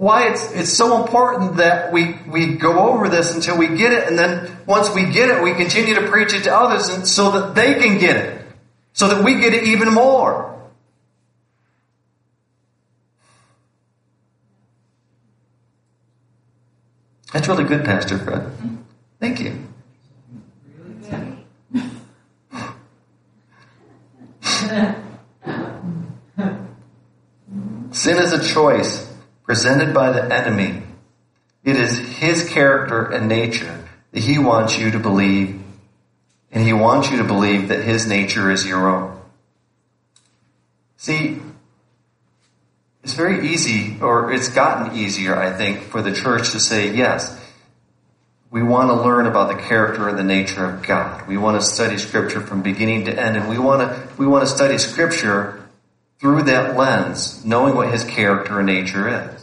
why 0.00 0.30
it's, 0.30 0.50
it's 0.52 0.72
so 0.72 1.02
important 1.02 1.58
that 1.58 1.92
we, 1.92 2.14
we 2.26 2.54
go 2.54 2.90
over 2.90 3.10
this 3.10 3.34
until 3.34 3.58
we 3.58 3.68
get 3.68 3.92
it. 3.92 4.08
And 4.08 4.18
then 4.18 4.56
once 4.64 4.88
we 4.94 5.04
get 5.04 5.28
it, 5.28 5.42
we 5.42 5.52
continue 5.52 5.94
to 5.96 6.08
preach 6.08 6.32
it 6.32 6.44
to 6.44 6.56
others 6.56 6.88
and 6.88 7.06
so 7.06 7.32
that 7.32 7.54
they 7.54 7.74
can 7.74 7.98
get 7.98 8.16
it. 8.16 8.46
So 8.94 9.08
that 9.08 9.22
we 9.22 9.40
get 9.40 9.52
it 9.52 9.64
even 9.64 9.92
more. 9.92 10.58
That's 17.34 17.46
really 17.46 17.64
good, 17.64 17.84
Pastor 17.84 18.16
Fred. 18.16 18.50
Thank 19.20 19.40
you. 19.40 19.66
Sin 27.92 28.16
is 28.16 28.32
a 28.32 28.42
choice 28.42 29.09
presented 29.50 29.92
by 29.92 30.12
the 30.12 30.32
enemy. 30.32 30.80
It 31.64 31.74
is 31.74 31.98
his 31.98 32.48
character 32.48 33.06
and 33.06 33.28
nature 33.28 33.84
that 34.12 34.22
he 34.22 34.38
wants 34.38 34.78
you 34.78 34.92
to 34.92 35.00
believe, 35.00 35.60
and 36.52 36.64
he 36.64 36.72
wants 36.72 37.10
you 37.10 37.16
to 37.16 37.24
believe 37.24 37.66
that 37.66 37.82
his 37.82 38.06
nature 38.06 38.48
is 38.52 38.64
your 38.64 38.88
own. 38.88 39.20
See, 40.98 41.40
it's 43.02 43.14
very 43.14 43.48
easy, 43.48 43.96
or 44.00 44.32
it's 44.32 44.50
gotten 44.50 44.96
easier, 44.96 45.34
I 45.34 45.50
think, 45.50 45.80
for 45.80 46.00
the 46.00 46.14
church 46.14 46.52
to 46.52 46.60
say, 46.60 46.94
yes, 46.94 47.36
we 48.52 48.62
want 48.62 48.90
to 48.90 49.02
learn 49.02 49.26
about 49.26 49.48
the 49.48 49.60
character 49.60 50.08
and 50.08 50.16
the 50.16 50.22
nature 50.22 50.64
of 50.64 50.86
God. 50.86 51.26
We 51.26 51.36
want 51.36 51.60
to 51.60 51.66
study 51.66 51.98
scripture 51.98 52.40
from 52.40 52.62
beginning 52.62 53.06
to 53.06 53.20
end, 53.20 53.36
and 53.36 53.48
we 53.48 53.58
want 53.58 53.80
to, 53.80 54.16
we 54.16 54.28
want 54.28 54.46
to 54.46 54.54
study 54.54 54.78
scripture 54.78 55.68
through 56.20 56.44
that 56.44 56.76
lens, 56.76 57.44
knowing 57.44 57.74
what 57.74 57.90
his 57.90 58.04
character 58.04 58.60
and 58.60 58.66
nature 58.68 59.08
is. 59.08 59.39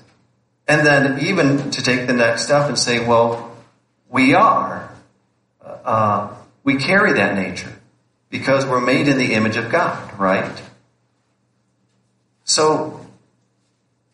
And 0.68 0.86
then 0.86 1.20
even 1.26 1.72
to 1.72 1.82
take 1.82 2.08
the 2.08 2.14
next 2.14 2.44
step 2.44 2.68
and 2.68 2.78
say, 2.78 3.06
well, 3.06 3.56
we 4.10 4.34
are, 4.34 4.92
uh, 5.62 6.36
we 6.64 6.78
carry 6.78 7.14
that 7.14 7.36
nature 7.36 7.74
because 8.30 8.66
we're 8.66 8.82
made 8.82 9.08
in 9.08 9.18
the 9.18 9.34
image 9.34 9.56
of 9.56 9.72
God, 9.72 10.20
right? 10.20 10.62
So 12.44 13.06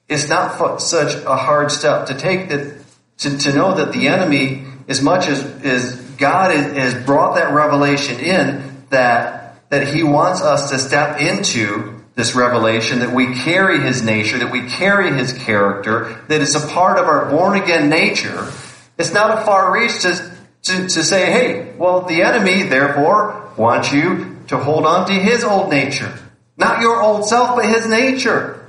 it's 0.07 0.29
not 0.29 0.81
such 0.81 1.15
a 1.23 1.35
hard 1.35 1.71
step 1.71 2.07
to 2.07 2.13
take 2.13 2.49
that 2.49 2.83
to, 3.19 3.37
to 3.37 3.53
know 3.53 3.75
that 3.75 3.93
the 3.93 4.07
enemy, 4.07 4.65
as 4.87 5.01
much 5.01 5.27
as, 5.27 5.43
as 5.63 5.95
God 6.17 6.51
has 6.51 6.93
brought 7.05 7.35
that 7.35 7.53
revelation 7.53 8.19
in, 8.19 8.83
that 8.89 9.69
that 9.69 9.87
He 9.87 10.03
wants 10.03 10.41
us 10.41 10.69
to 10.69 10.77
step 10.77 11.19
into 11.19 11.92
this 12.15 12.35
revelation, 12.35 12.99
that 12.99 13.13
we 13.13 13.33
carry 13.33 13.81
His 13.81 14.03
nature, 14.03 14.37
that 14.39 14.51
we 14.51 14.67
carry 14.69 15.11
His 15.13 15.33
character, 15.33 16.23
that 16.27 16.41
it's 16.41 16.55
a 16.55 16.67
part 16.67 16.99
of 16.99 17.05
our 17.05 17.29
born 17.29 17.59
again 17.61 17.89
nature. 17.89 18.51
It's 18.97 19.13
not 19.13 19.37
a 19.37 19.45
far 19.45 19.73
reach 19.73 20.01
to, 20.01 20.31
to, 20.63 20.87
to 20.87 21.03
say, 21.03 21.31
hey, 21.31 21.73
well, 21.77 22.01
the 22.01 22.21
enemy, 22.21 22.63
therefore, 22.63 23.51
wants 23.57 23.91
you 23.91 24.37
to 24.47 24.57
hold 24.57 24.85
on 24.85 25.07
to 25.07 25.13
his 25.13 25.43
old 25.43 25.69
nature. 25.69 26.17
Not 26.57 26.81
your 26.81 27.01
old 27.01 27.27
self, 27.27 27.55
but 27.55 27.65
his 27.65 27.87
nature. 27.87 28.67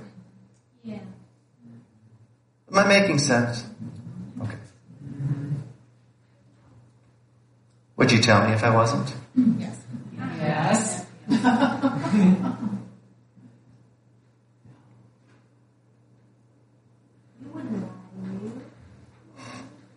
Yeah. 0.82 0.98
Am 2.70 2.78
I 2.78 2.86
making 2.86 3.18
sense? 3.18 3.64
Okay. 4.40 4.56
Would 7.96 8.12
you 8.12 8.20
tell 8.20 8.46
me 8.46 8.54
if 8.54 8.64
I 8.64 8.70
wasn't? 8.70 9.14
Yes. 9.58 9.76
Yes. 10.38 11.06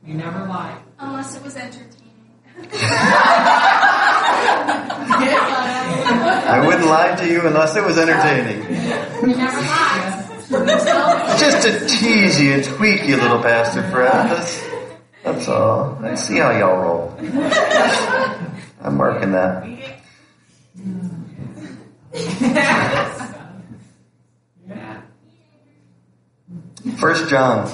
you 0.07 0.13
never 0.13 0.39
lie. 0.47 0.77
Unless 0.99 1.35
it 1.35 1.43
was 1.43 1.57
entertaining. 1.57 1.93
I 6.49 6.63
wouldn't 6.65 6.85
lie 6.85 7.13
to 7.15 7.27
you 7.29 7.45
unless 7.45 7.75
it 7.75 7.83
was 7.83 7.97
entertaining. 7.97 8.61
You 9.21 9.35
never 9.35 9.61
lie. 9.61 10.23
Just 11.37 11.67
to 11.67 11.85
tease 11.87 12.39
you 12.39 12.53
and 12.53 12.63
tweak 12.63 13.05
you, 13.05 13.17
little 13.17 13.41
Pastor 13.41 13.83
Fred. 13.91 14.29
That's, 14.29 14.63
that's 15.23 15.47
all. 15.49 15.97
I 16.01 16.15
see 16.15 16.37
how 16.37 16.51
y'all 16.51 16.77
roll. 16.77 17.13
I'm 18.81 18.95
marking 18.95 19.33
that. 19.33 19.67
First 26.97 27.29
John 27.29 27.67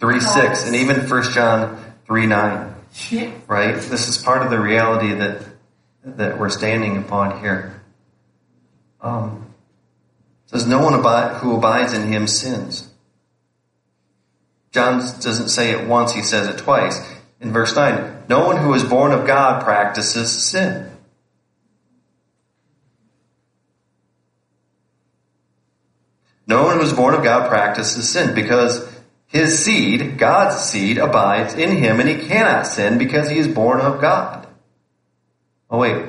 three 0.00 0.20
six, 0.20 0.66
and 0.66 0.76
even 0.76 1.06
First 1.06 1.32
John 1.32 1.94
three 2.06 2.26
nine. 2.26 2.74
Right. 3.46 3.74
This 3.74 4.08
is 4.08 4.18
part 4.18 4.42
of 4.42 4.50
the 4.50 4.58
reality 4.58 5.12
that 5.12 5.42
that 6.04 6.38
we're 6.38 6.50
standing 6.50 6.96
upon 6.96 7.40
here. 7.40 7.80
Um, 9.00 9.46
says, 10.46 10.66
No 10.66 10.80
one 10.80 10.94
who 11.36 11.56
abides 11.56 11.92
in 11.92 12.10
him 12.12 12.26
sins. 12.26 12.88
John 14.72 14.98
doesn't 14.98 15.48
say 15.48 15.70
it 15.70 15.86
once, 15.88 16.12
he 16.12 16.22
says 16.22 16.48
it 16.48 16.58
twice. 16.58 17.00
In 17.40 17.52
verse 17.52 17.74
9, 17.74 18.24
no 18.28 18.46
one 18.46 18.56
who 18.56 18.74
is 18.74 18.82
born 18.82 19.12
of 19.12 19.26
God 19.26 19.62
practices 19.62 20.30
sin. 20.30 20.90
No 26.46 26.64
one 26.64 26.78
who 26.78 26.82
is 26.82 26.92
born 26.92 27.14
of 27.14 27.22
God 27.22 27.48
practices 27.48 28.08
sin 28.08 28.34
because 28.34 28.82
his 29.28 29.62
seed, 29.62 30.18
God's 30.18 30.56
seed, 30.56 30.98
abides 30.98 31.54
in 31.54 31.76
him 31.76 32.00
and 32.00 32.08
he 32.08 32.26
cannot 32.26 32.66
sin 32.66 32.98
because 32.98 33.28
he 33.28 33.38
is 33.38 33.46
born 33.46 33.80
of 33.80 34.00
God. 34.00 34.46
Oh 35.70 35.78
wait, 35.78 36.06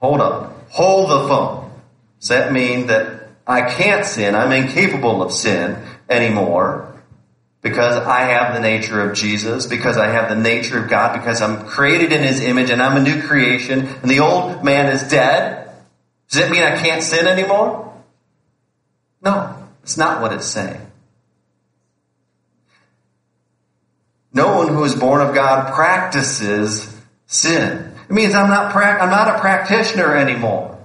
hold 0.00 0.20
on. 0.20 0.52
Hold 0.70 1.10
the 1.10 1.28
phone. 1.28 1.70
Does 2.18 2.28
that 2.28 2.52
mean 2.52 2.88
that 2.88 3.16
I 3.46 3.62
can't 3.62 4.04
sin. 4.04 4.34
I'm 4.34 4.50
incapable 4.50 5.22
of 5.22 5.30
sin 5.30 5.80
anymore 6.08 6.94
because 7.62 7.96
I 7.96 8.22
have 8.22 8.54
the 8.54 8.60
nature 8.60 9.00
of 9.00 9.16
Jesus, 9.16 9.66
because 9.66 9.96
I 9.96 10.08
have 10.08 10.28
the 10.28 10.36
nature 10.36 10.78
of 10.78 10.88
God, 10.88 11.18
because 11.18 11.40
I'm 11.40 11.66
created 11.66 12.12
in 12.12 12.22
His 12.22 12.40
image 12.40 12.70
and 12.70 12.82
I'm 12.82 12.96
a 12.96 13.02
new 13.02 13.22
creation 13.22 13.86
and 13.86 14.10
the 14.10 14.20
old 14.20 14.64
man 14.64 14.92
is 14.92 15.08
dead. 15.08 15.70
Does 16.28 16.40
that 16.40 16.50
mean 16.50 16.62
I 16.62 16.76
can't 16.76 17.02
sin 17.02 17.26
anymore? 17.26 17.94
No, 19.22 19.56
it's 19.82 19.96
not 19.96 20.20
what 20.20 20.32
it's 20.32 20.46
saying. 20.46 20.85
No 24.36 24.58
one 24.58 24.68
who 24.68 24.84
is 24.84 24.94
born 24.94 25.26
of 25.26 25.34
God 25.34 25.72
practices 25.72 26.94
sin. 27.24 27.94
It 28.04 28.12
means 28.12 28.34
I'm 28.34 28.50
not, 28.50 28.70
pra- 28.70 29.00
I'm 29.00 29.08
not 29.08 29.34
a 29.34 29.40
practitioner 29.40 30.14
anymore. 30.14 30.78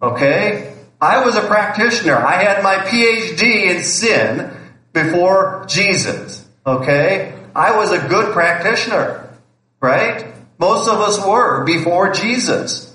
Okay? 0.00 0.74
I 0.98 1.22
was 1.26 1.36
a 1.36 1.42
practitioner. 1.42 2.16
I 2.16 2.42
had 2.42 2.62
my 2.62 2.76
PhD 2.76 3.76
in 3.76 3.82
sin 3.82 4.50
before 4.94 5.66
Jesus. 5.68 6.48
Okay? 6.64 7.34
I 7.54 7.76
was 7.76 7.92
a 7.92 8.08
good 8.08 8.32
practitioner. 8.32 9.28
Right? 9.82 10.32
Most 10.58 10.88
of 10.88 11.00
us 11.00 11.22
were 11.26 11.64
before 11.64 12.12
Jesus. 12.14 12.88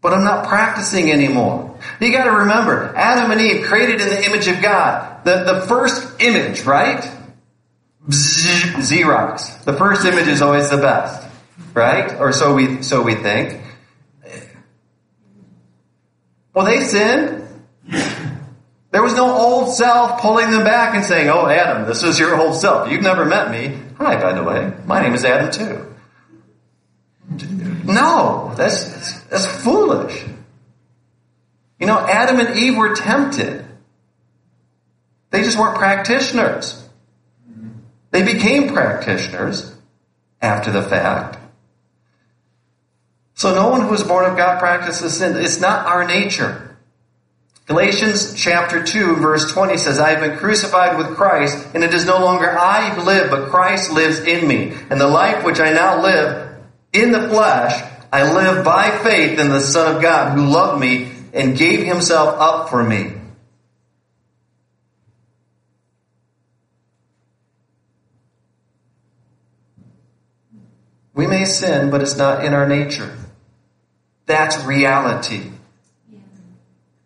but 0.00 0.14
I'm 0.14 0.24
not 0.24 0.48
practicing 0.48 1.12
anymore. 1.12 1.78
You 2.00 2.10
gotta 2.12 2.30
remember, 2.32 2.94
Adam 2.96 3.30
and 3.30 3.40
Eve 3.42 3.66
created 3.66 4.00
in 4.00 4.08
the 4.08 4.24
image 4.24 4.48
of 4.48 4.62
God. 4.62 5.24
The, 5.24 5.44
the 5.44 5.66
first 5.66 6.22
image, 6.22 6.62
right? 6.62 7.04
Xerox. 8.10 9.64
The 9.64 9.72
first 9.74 10.04
image 10.04 10.28
is 10.28 10.42
always 10.42 10.70
the 10.70 10.78
best, 10.78 11.26
right? 11.74 12.12
Or 12.18 12.32
so 12.32 12.54
we, 12.54 12.82
so 12.82 13.02
we 13.02 13.14
think. 13.14 13.60
Well, 16.54 16.64
they 16.64 16.82
sinned. 16.82 17.46
There 18.90 19.02
was 19.02 19.14
no 19.14 19.36
old 19.36 19.72
self 19.74 20.20
pulling 20.20 20.50
them 20.50 20.64
back 20.64 20.96
and 20.96 21.04
saying, 21.04 21.28
Oh, 21.28 21.46
Adam, 21.46 21.86
this 21.86 22.02
is 22.02 22.18
your 22.18 22.36
old 22.36 22.56
self. 22.56 22.90
You've 22.90 23.02
never 23.02 23.24
met 23.24 23.50
me. 23.50 23.78
Hi, 23.98 24.20
by 24.20 24.32
the 24.32 24.42
way. 24.42 24.72
My 24.84 25.00
name 25.00 25.14
is 25.14 25.24
Adam 25.24 25.50
too. 25.52 25.86
No, 27.84 28.52
that's, 28.56 28.84
that's, 28.84 29.20
that's 29.24 29.46
foolish. 29.46 30.24
You 31.78 31.86
know, 31.86 31.98
Adam 31.98 32.40
and 32.40 32.58
Eve 32.58 32.76
were 32.76 32.94
tempted. 32.94 33.64
They 35.30 35.42
just 35.42 35.56
weren't 35.58 35.76
practitioners. 35.76 36.88
They 38.10 38.22
became 38.22 38.72
practitioners 38.72 39.74
after 40.40 40.70
the 40.70 40.82
fact. 40.82 41.38
So 43.34 43.54
no 43.54 43.70
one 43.70 43.82
who 43.82 43.94
is 43.94 44.02
born 44.02 44.30
of 44.30 44.36
God 44.36 44.58
practices 44.58 45.16
sin. 45.16 45.36
It's 45.36 45.60
not 45.60 45.86
our 45.86 46.06
nature. 46.06 46.76
Galatians 47.66 48.34
chapter 48.34 48.82
2 48.82 49.16
verse 49.16 49.52
20 49.52 49.76
says, 49.76 50.00
I 50.00 50.10
have 50.10 50.20
been 50.20 50.38
crucified 50.38 50.98
with 50.98 51.16
Christ, 51.16 51.68
and 51.72 51.84
it 51.84 51.94
is 51.94 52.04
no 52.04 52.18
longer 52.18 52.50
I 52.50 52.90
who 52.90 53.02
live, 53.02 53.30
but 53.30 53.48
Christ 53.48 53.92
lives 53.92 54.18
in 54.18 54.46
me. 54.46 54.72
And 54.90 55.00
the 55.00 55.06
life 55.06 55.44
which 55.44 55.60
I 55.60 55.72
now 55.72 56.02
live 56.02 56.58
in 56.92 57.12
the 57.12 57.28
flesh, 57.28 57.80
I 58.12 58.32
live 58.32 58.64
by 58.64 58.90
faith 59.04 59.38
in 59.38 59.50
the 59.50 59.60
Son 59.60 59.94
of 59.94 60.02
God 60.02 60.36
who 60.36 60.46
loved 60.46 60.80
me 60.80 61.12
and 61.32 61.56
gave 61.56 61.86
himself 61.86 62.36
up 62.40 62.70
for 62.70 62.82
me. 62.82 63.19
We 71.20 71.26
may 71.26 71.44
sin, 71.44 71.90
but 71.90 72.00
it's 72.00 72.16
not 72.16 72.46
in 72.46 72.54
our 72.54 72.66
nature. 72.66 73.14
That's 74.24 74.64
reality. 74.64 75.50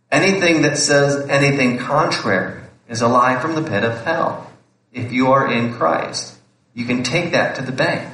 Anything 0.08 0.62
that 0.62 0.78
says 0.78 1.28
anything 1.28 1.78
contrary 1.78 2.62
is 2.88 3.02
a 3.02 3.08
lie 3.08 3.40
from 3.40 3.56
the 3.56 3.68
pit 3.68 3.82
of 3.82 4.04
hell. 4.04 4.48
If 4.92 5.10
you 5.10 5.32
are 5.32 5.50
in 5.50 5.72
Christ, 5.72 6.38
you 6.74 6.84
can 6.84 7.02
take 7.02 7.32
that 7.32 7.56
to 7.56 7.62
the 7.62 7.72
bank. 7.72 8.08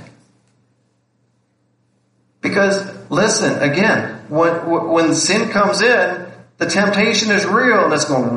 Because 2.40 3.10
listen, 3.10 3.60
again, 3.60 4.24
when, 4.30 4.54
when 4.90 5.14
sin 5.14 5.50
comes 5.50 5.82
in, 5.82 6.32
the 6.56 6.64
temptation 6.64 7.30
is 7.30 7.44
real 7.44 7.84
and 7.84 7.92
it's 7.92 8.06
going, 8.06 8.30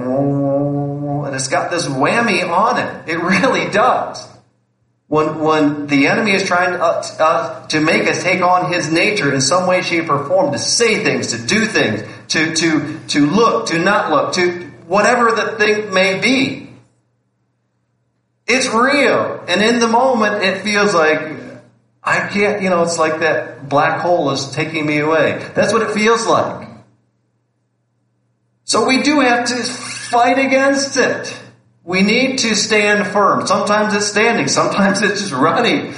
and 1.25 1.33
it's 1.33 1.47
got 1.47 1.71
this 1.71 1.87
whammy 1.87 2.45
on 2.45 2.77
it. 2.77 3.07
It 3.07 3.19
really 3.23 3.71
does. 3.71 4.32
When, 5.07 5.39
when 5.39 5.87
the 5.87 6.07
enemy 6.07 6.31
is 6.31 6.47
trying 6.47 6.73
uh, 6.79 7.03
uh, 7.19 7.67
to 7.67 7.81
make 7.81 8.07
us 8.07 8.23
take 8.23 8.41
on 8.41 8.71
his 8.71 8.91
nature 8.91 9.33
in 9.33 9.41
some 9.41 9.67
way, 9.67 9.81
shape, 9.81 10.09
or 10.09 10.25
form, 10.25 10.51
to 10.53 10.57
say 10.57 11.03
things, 11.03 11.31
to 11.31 11.45
do 11.45 11.65
things, 11.67 12.01
to, 12.29 12.55
to, 12.55 12.99
to 13.09 13.25
look, 13.27 13.67
to 13.67 13.77
not 13.79 14.09
look, 14.09 14.33
to 14.33 14.63
whatever 14.87 15.31
the 15.31 15.55
thing 15.57 15.93
may 15.93 16.19
be. 16.19 16.69
It's 18.47 18.67
real. 18.67 19.43
And 19.47 19.61
in 19.61 19.79
the 19.79 19.87
moment, 19.87 20.43
it 20.43 20.61
feels 20.61 20.93
like 20.93 21.19
I 22.03 22.27
can't, 22.27 22.61
you 22.61 22.69
know, 22.69 22.83
it's 22.83 22.97
like 22.97 23.19
that 23.19 23.69
black 23.69 24.01
hole 24.01 24.31
is 24.31 24.51
taking 24.51 24.85
me 24.85 24.99
away. 24.99 25.49
That's 25.55 25.71
what 25.71 25.81
it 25.81 25.93
feels 25.93 26.25
like. 26.27 26.67
So 28.65 28.87
we 28.87 29.03
do 29.03 29.19
have 29.19 29.47
to 29.47 29.55
fight 29.63 30.39
against 30.39 30.97
it. 30.97 31.42
We 31.83 32.01
need 32.01 32.39
to 32.39 32.55
stand 32.55 33.07
firm. 33.07 33.45
Sometimes 33.45 33.93
it's 33.93 34.07
standing, 34.07 34.47
sometimes 34.47 35.01
it's 35.01 35.21
just 35.21 35.33
running. 35.33 35.93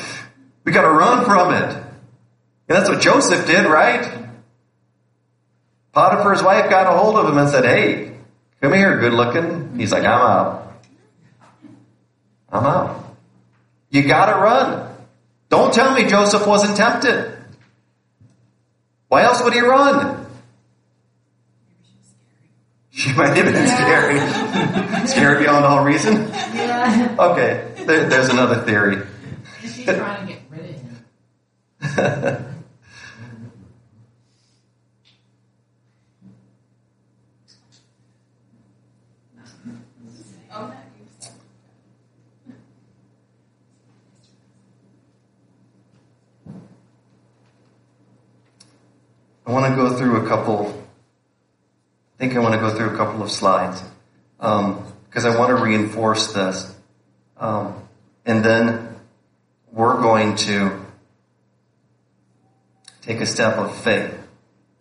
We 0.63 0.71
gotta 0.71 0.89
run 0.89 1.25
from 1.25 1.53
it. 1.53 1.75
And 2.67 2.75
that's 2.75 2.89
what 2.89 3.01
Joseph 3.01 3.45
did, 3.45 3.65
right? 3.65 4.23
Potiphar's 5.93 6.41
wife 6.41 6.69
got 6.69 6.93
a 6.93 6.97
hold 6.97 7.15
of 7.15 7.29
him 7.29 7.37
and 7.37 7.49
said, 7.49 7.63
Hey, 7.63 8.17
come 8.61 8.73
here, 8.73 8.97
good 8.99 9.13
looking. 9.13 9.77
He's 9.77 9.91
like, 9.91 10.03
I'm 10.03 10.21
out. 10.21 10.81
I'm 12.51 12.65
out. 12.65 13.15
You 13.91 14.03
gotta 14.03 14.33
run. 14.41 14.93
Don't 15.49 15.73
tell 15.73 15.93
me 15.93 16.07
Joseph 16.07 16.47
wasn't 16.47 16.75
tempted. 16.75 17.37
Why 19.07 19.23
else 19.23 19.43
would 19.43 19.53
he 19.53 19.61
run? 19.61 20.21
She 22.97 23.11
might 23.11 23.35
have 23.35 23.45
been 23.45 23.67
scary. 23.67 24.44
scary 25.05 25.43
beyond 25.43 25.65
all 25.65 25.83
reason? 25.83 26.29
Yeah. 26.29 27.15
Okay, 27.19 27.83
there, 27.85 28.07
there's 28.07 28.29
another 28.29 28.63
theory. 28.63 29.05
She's 29.61 29.83
trying 29.83 30.27
to 30.27 30.33
get 30.33 30.41
rid 30.49 30.61
of 30.61 30.75
him. 30.75 32.51
I 49.47 49.51
want 49.51 49.65
to 49.69 49.75
go 49.75 49.95
through 49.95 50.25
a 50.25 50.27
couple, 50.27 50.87
I 52.15 52.17
think 52.19 52.35
I 52.35 52.39
want 52.39 52.53
to 52.53 52.59
go 52.59 52.75
through 52.75 52.93
a 52.93 52.97
couple 52.97 53.21
of 53.21 53.29
slides 53.29 53.83
because 54.45 55.25
I 55.25 55.37
want 55.37 55.49
to 55.49 55.55
reinforce 55.55 56.33
this. 56.33 56.75
Um, 57.37 57.81
and 58.25 58.43
then 58.45 58.95
we're 59.71 59.99
going 59.99 60.35
to 60.35 60.85
take 63.01 63.21
a 63.21 63.25
step 63.25 63.57
of 63.57 63.75
faith 63.83 64.15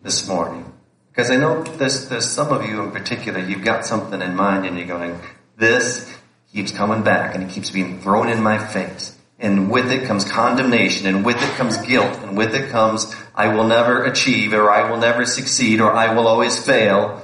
this 0.02 0.28
morning. 0.28 0.70
Because 1.10 1.30
I 1.30 1.36
know 1.36 1.62
there's, 1.62 2.08
there's 2.08 2.28
some 2.28 2.52
of 2.52 2.66
you 2.66 2.82
in 2.82 2.90
particular, 2.90 3.38
you've 3.38 3.64
got 3.64 3.86
something 3.86 4.20
in 4.20 4.34
mind 4.34 4.66
and 4.66 4.76
you're 4.76 4.86
going, 4.86 5.18
this 5.56 6.12
keeps 6.52 6.70
coming 6.70 7.02
back 7.02 7.34
and 7.34 7.44
it 7.44 7.50
keeps 7.50 7.70
being 7.70 8.00
thrown 8.00 8.28
in 8.28 8.42
my 8.42 8.58
face. 8.58 9.16
And 9.38 9.70
with 9.70 9.90
it 9.90 10.06
comes 10.06 10.24
condemnation 10.24 11.06
and 11.06 11.24
with 11.24 11.36
it 11.36 11.56
comes 11.56 11.76
guilt 11.78 12.18
and 12.22 12.36
with 12.36 12.54
it 12.54 12.70
comes, 12.70 13.14
I 13.34 13.54
will 13.54 13.66
never 13.66 14.04
achieve 14.04 14.52
or 14.52 14.70
I 14.70 14.90
will 14.90 14.98
never 14.98 15.24
succeed 15.24 15.80
or 15.80 15.92
I 15.92 16.12
will 16.14 16.28
always 16.28 16.62
fail. 16.62 17.20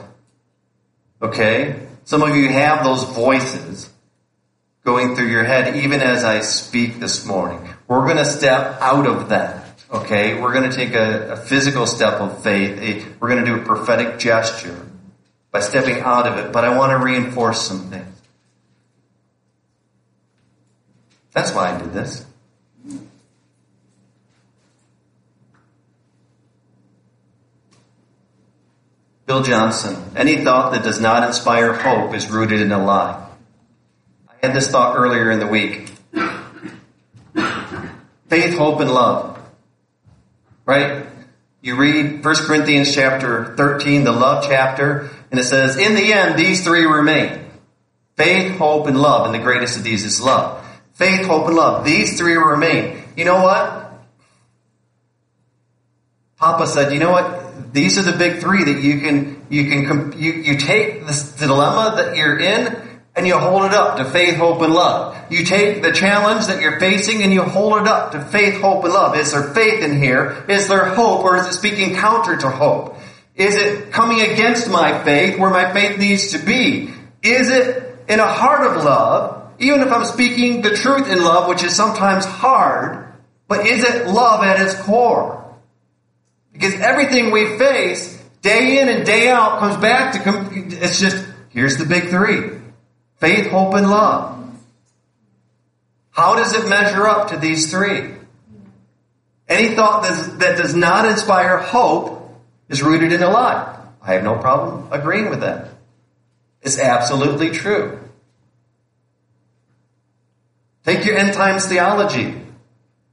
Okay? 1.22 1.88
Some 2.10 2.24
of 2.24 2.34
you 2.34 2.48
have 2.48 2.82
those 2.82 3.04
voices 3.04 3.88
going 4.84 5.14
through 5.14 5.28
your 5.28 5.44
head 5.44 5.76
even 5.76 6.00
as 6.00 6.24
I 6.24 6.40
speak 6.40 6.98
this 6.98 7.24
morning. 7.24 7.72
We're 7.86 8.04
going 8.04 8.16
to 8.16 8.24
step 8.24 8.78
out 8.80 9.06
of 9.06 9.28
that. 9.28 9.80
Okay? 9.92 10.34
We're 10.34 10.52
going 10.52 10.68
to 10.68 10.76
take 10.76 10.92
a, 10.94 11.34
a 11.34 11.36
physical 11.36 11.86
step 11.86 12.14
of 12.14 12.42
faith. 12.42 12.80
A, 12.80 13.08
we're 13.20 13.28
going 13.28 13.44
to 13.44 13.54
do 13.54 13.62
a 13.62 13.64
prophetic 13.64 14.18
gesture 14.18 14.88
by 15.52 15.60
stepping 15.60 16.00
out 16.00 16.26
of 16.26 16.36
it. 16.38 16.52
But 16.52 16.64
I 16.64 16.76
want 16.76 16.90
to 16.90 16.96
reinforce 16.96 17.64
some 17.64 17.90
things. 17.90 18.20
That's 21.30 21.54
why 21.54 21.76
I 21.76 21.78
did 21.78 21.92
this. 21.92 22.26
Bill 29.30 29.44
Johnson, 29.44 29.96
any 30.16 30.42
thought 30.42 30.72
that 30.72 30.82
does 30.82 31.00
not 31.00 31.22
inspire 31.22 31.72
hope 31.72 32.16
is 32.16 32.28
rooted 32.28 32.60
in 32.60 32.72
a 32.72 32.84
lie. 32.84 33.28
I 34.28 34.44
had 34.44 34.56
this 34.56 34.68
thought 34.68 34.96
earlier 34.96 35.30
in 35.30 35.38
the 35.38 35.46
week. 35.46 35.88
Faith, 38.28 38.58
hope, 38.58 38.80
and 38.80 38.90
love. 38.90 39.40
Right? 40.66 41.06
You 41.62 41.76
read 41.76 42.24
1 42.24 42.34
Corinthians 42.38 42.92
chapter 42.92 43.54
13, 43.54 44.02
the 44.02 44.10
love 44.10 44.46
chapter, 44.48 45.10
and 45.30 45.38
it 45.38 45.44
says, 45.44 45.76
in 45.76 45.94
the 45.94 46.12
end, 46.12 46.36
these 46.36 46.64
three 46.64 46.84
remain. 46.84 47.50
Faith, 48.16 48.58
hope, 48.58 48.88
and 48.88 49.00
love, 49.00 49.26
and 49.26 49.32
the 49.32 49.38
greatest 49.38 49.76
of 49.76 49.84
these 49.84 50.04
is 50.04 50.20
love. 50.20 50.66
Faith, 50.94 51.24
hope, 51.26 51.46
and 51.46 51.54
love. 51.54 51.84
These 51.84 52.18
three 52.18 52.34
remain. 52.34 53.04
You 53.16 53.26
know 53.26 53.44
what? 53.44 53.92
Papa 56.36 56.66
said, 56.66 56.92
you 56.92 56.98
know 56.98 57.12
what? 57.12 57.39
These 57.72 57.98
are 57.98 58.02
the 58.02 58.16
big 58.16 58.40
three 58.40 58.64
that 58.64 58.82
you 58.82 59.00
can, 59.00 59.46
you 59.48 59.64
can, 59.68 60.12
you, 60.18 60.32
you 60.32 60.56
take 60.56 61.06
this 61.06 61.32
dilemma 61.36 61.96
that 61.96 62.16
you're 62.16 62.38
in 62.38 62.76
and 63.16 63.26
you 63.26 63.36
hold 63.38 63.64
it 63.64 63.74
up 63.74 63.96
to 63.98 64.04
faith, 64.04 64.36
hope, 64.36 64.62
and 64.62 64.72
love. 64.72 65.16
You 65.30 65.44
take 65.44 65.82
the 65.82 65.92
challenge 65.92 66.46
that 66.46 66.60
you're 66.60 66.78
facing 66.78 67.22
and 67.22 67.32
you 67.32 67.42
hold 67.42 67.80
it 67.80 67.86
up 67.86 68.12
to 68.12 68.20
faith, 68.20 68.60
hope, 68.60 68.84
and 68.84 68.92
love. 68.92 69.16
Is 69.16 69.32
there 69.32 69.42
faith 69.54 69.82
in 69.82 70.00
here? 70.00 70.44
Is 70.48 70.68
there 70.68 70.84
hope 70.84 71.24
or 71.24 71.36
is 71.36 71.46
it 71.46 71.52
speaking 71.52 71.94
counter 71.96 72.36
to 72.36 72.50
hope? 72.50 72.96
Is 73.34 73.56
it 73.56 73.92
coming 73.92 74.20
against 74.20 74.68
my 74.70 75.02
faith 75.04 75.38
where 75.38 75.50
my 75.50 75.72
faith 75.72 75.98
needs 75.98 76.32
to 76.32 76.38
be? 76.38 76.92
Is 77.22 77.50
it 77.50 77.98
in 78.08 78.20
a 78.20 78.26
heart 78.26 78.66
of 78.66 78.84
love 78.84 79.40
even 79.60 79.82
if 79.82 79.92
I'm 79.92 80.06
speaking 80.06 80.62
the 80.62 80.70
truth 80.70 81.08
in 81.08 81.22
love, 81.22 81.46
which 81.46 81.62
is 81.62 81.76
sometimes 81.76 82.24
hard, 82.24 83.12
but 83.46 83.66
is 83.66 83.84
it 83.84 84.06
love 84.08 84.42
at 84.42 84.58
its 84.60 84.74
core? 84.74 85.39
Everything 86.74 87.30
we 87.30 87.58
face 87.58 88.22
day 88.42 88.80
in 88.80 88.88
and 88.88 89.04
day 89.04 89.30
out 89.30 89.58
comes 89.58 89.76
back 89.76 90.14
to 90.14 90.18
come. 90.20 90.50
It's 90.52 91.00
just, 91.00 91.26
here's 91.50 91.76
the 91.76 91.86
big 91.86 92.08
three. 92.08 92.58
Faith, 93.16 93.50
hope, 93.50 93.74
and 93.74 93.90
love. 93.90 94.36
How 96.10 96.36
does 96.36 96.54
it 96.54 96.68
measure 96.68 97.06
up 97.06 97.30
to 97.30 97.36
these 97.36 97.70
three? 97.70 98.14
Any 99.48 99.74
thought 99.74 100.02
that 100.38 100.56
does 100.56 100.74
not 100.74 101.08
inspire 101.08 101.58
hope 101.58 102.40
is 102.68 102.82
rooted 102.82 103.12
in 103.12 103.22
a 103.22 103.30
lie. 103.30 103.76
I 104.00 104.14
have 104.14 104.24
no 104.24 104.38
problem 104.38 104.88
agreeing 104.92 105.28
with 105.28 105.40
that. 105.40 105.68
It's 106.62 106.78
absolutely 106.78 107.50
true. 107.50 107.98
Take 110.84 111.04
your 111.04 111.16
end 111.16 111.34
times 111.34 111.66
theology, 111.66 112.34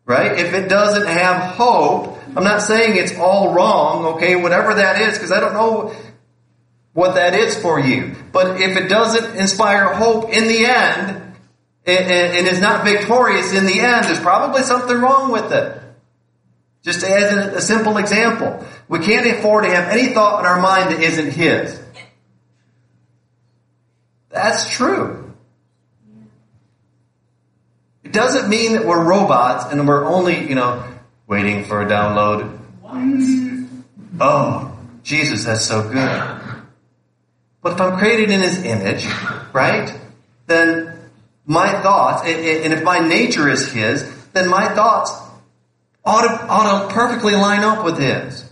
right? 0.06 0.39
If 0.39 0.54
it 0.54 0.70
doesn't 0.70 1.08
have 1.08 1.56
hope, 1.56 2.16
I'm 2.38 2.43
not 2.43 2.62
saying 2.62 2.97
it's 2.97 3.17
all 3.17 3.52
wrong, 3.52 4.06
okay, 4.15 4.36
whatever 4.36 4.76
that 4.76 5.02
is, 5.02 5.17
because 5.17 5.32
I 5.32 5.39
don't 5.39 5.54
know 5.54 5.95
what 6.93 7.15
that 7.15 7.34
is 7.34 7.60
for 7.60 7.80
you. 7.80 8.15
But 8.32 8.62
if 8.62 8.78
it 8.78 8.89
doesn't 8.89 9.38
inspire 9.38 9.91
hope 9.95 10.30
in 10.30 10.47
the 10.47 10.67
end, 10.67 11.34
and, 11.88 12.47
is 12.47 12.62
not 12.62 12.86
victorious 12.86 13.54
in 13.54 13.65
the 13.65 13.80
end, 13.80 14.06
there's 14.06 14.19
probably 14.19 14.62
something 14.62 14.97
wrong 14.97 15.32
with 15.32 15.52
it. 15.52 15.82
Just 16.84 17.04
as 17.04 17.56
a 17.56 17.60
simple 17.60 17.97
example, 17.97 18.63
we 18.88 19.00
can't 19.00 19.26
afford 19.26 19.63
to 19.63 19.71
have 19.71 19.89
any 19.89 20.13
thought 20.13 20.41
in 20.41 20.45
our 20.45 20.62
mind 20.62 20.91
that 20.91 21.02
isn't 21.02 21.32
His. 21.32 21.82
That's 24.30 24.69
true. 24.69 25.34
It 28.04 28.13
doesn't 28.13 28.47
mean 28.47 28.73
that 28.73 28.86
we're 28.86 29.04
robots 29.04 29.73
and 29.73 29.88
we're 29.88 30.06
only, 30.06 30.47
you 30.47 30.54
know, 30.54 30.84
waiting 31.27 31.65
for 31.65 31.81
a 31.81 31.85
download. 31.85 32.57
What? 32.81 33.67
Oh, 34.19 34.79
Jesus, 35.03 35.45
that's 35.45 35.65
so 35.65 35.83
good. 35.83 36.63
But 37.61 37.73
if 37.73 37.81
I'm 37.81 37.97
created 37.97 38.31
in 38.31 38.41
His 38.41 38.63
image, 38.63 39.05
right, 39.53 39.93
then 40.47 40.97
my 41.45 41.81
thoughts, 41.81 42.23
and 42.25 42.73
if 42.73 42.83
my 42.83 42.99
nature 42.99 43.49
is 43.49 43.71
His, 43.71 44.09
then 44.31 44.49
my 44.49 44.73
thoughts 44.73 45.11
ought 46.03 46.21
to, 46.21 46.45
ought 46.47 46.87
to 46.87 46.93
perfectly 46.93 47.35
line 47.35 47.63
up 47.63 47.83
with 47.83 47.99
His. 47.99 48.51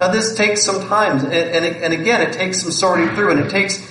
Now 0.00 0.08
this 0.08 0.34
takes 0.34 0.64
some 0.64 0.86
time, 0.88 1.24
and, 1.24 1.32
and, 1.32 1.64
and 1.64 1.94
again, 1.94 2.20
it 2.20 2.32
takes 2.32 2.62
some 2.62 2.72
sorting 2.72 3.08
through, 3.14 3.30
and 3.30 3.40
it 3.40 3.50
takes 3.50 3.90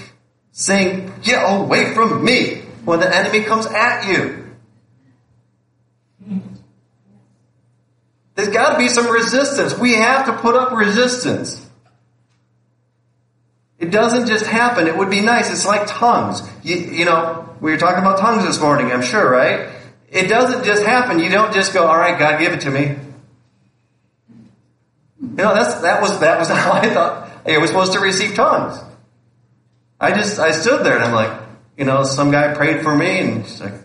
saying, 0.52 1.12
get 1.24 1.42
away 1.42 1.94
from 1.94 2.24
me 2.24 2.62
when 2.86 3.00
the 3.00 3.16
enemy 3.16 3.44
comes 3.44 3.66
at 3.66 4.08
you. 4.08 4.43
There's 8.44 8.54
got 8.54 8.74
to 8.74 8.78
be 8.78 8.90
some 8.90 9.08
resistance. 9.10 9.78
We 9.78 9.94
have 9.94 10.26
to 10.26 10.34
put 10.34 10.56
up 10.56 10.74
resistance. 10.74 11.66
It 13.80 13.90
doesn't 13.90 14.28
just 14.28 14.46
happen. 14.46 14.88
It 14.88 14.98
would 14.98 15.10
be 15.10 15.22
nice. 15.22 15.50
It's 15.50 15.66
like 15.66 15.88
tongues. 15.88 16.42
You, 16.62 16.76
you 16.76 17.06
know, 17.06 17.56
we 17.62 17.72
were 17.72 17.78
talking 17.78 18.00
about 18.00 18.20
tongues 18.20 18.44
this 18.44 18.60
morning, 18.60 18.92
I'm 18.92 19.02
sure, 19.02 19.30
right? 19.30 19.70
It 20.10 20.28
doesn't 20.28 20.66
just 20.66 20.84
happen. 20.84 21.20
You 21.20 21.30
don't 21.30 21.54
just 21.54 21.74
go, 21.74 21.88
all 21.88 21.98
right, 21.98 22.20
God, 22.20 22.38
give 22.40 22.52
it 22.52 22.62
to 22.62 22.70
me. 22.70 22.98
You 25.22 25.36
know, 25.38 25.54
that's, 25.54 25.76
that 25.76 26.02
was, 26.02 26.20
that 26.20 26.38
was 26.38 26.48
how 26.50 26.74
I 26.74 26.94
thought 26.94 27.30
I 27.46 27.58
was 27.60 27.70
supposed 27.70 27.94
to 27.94 28.00
receive 28.00 28.36
tongues. 28.36 28.78
I 30.02 30.12
just, 30.12 30.38
I 30.38 30.52
stood 30.52 30.86
there 30.86 30.96
and 30.96 31.06
I'm 31.06 31.14
like, 31.14 31.42
you 31.78 31.86
know, 31.86 32.04
some 32.04 32.32
guy 32.32 32.54
prayed 32.54 32.82
for 32.82 32.94
me 32.94 33.20
and 33.20 33.46
she's 33.46 33.62
like, 33.62 33.76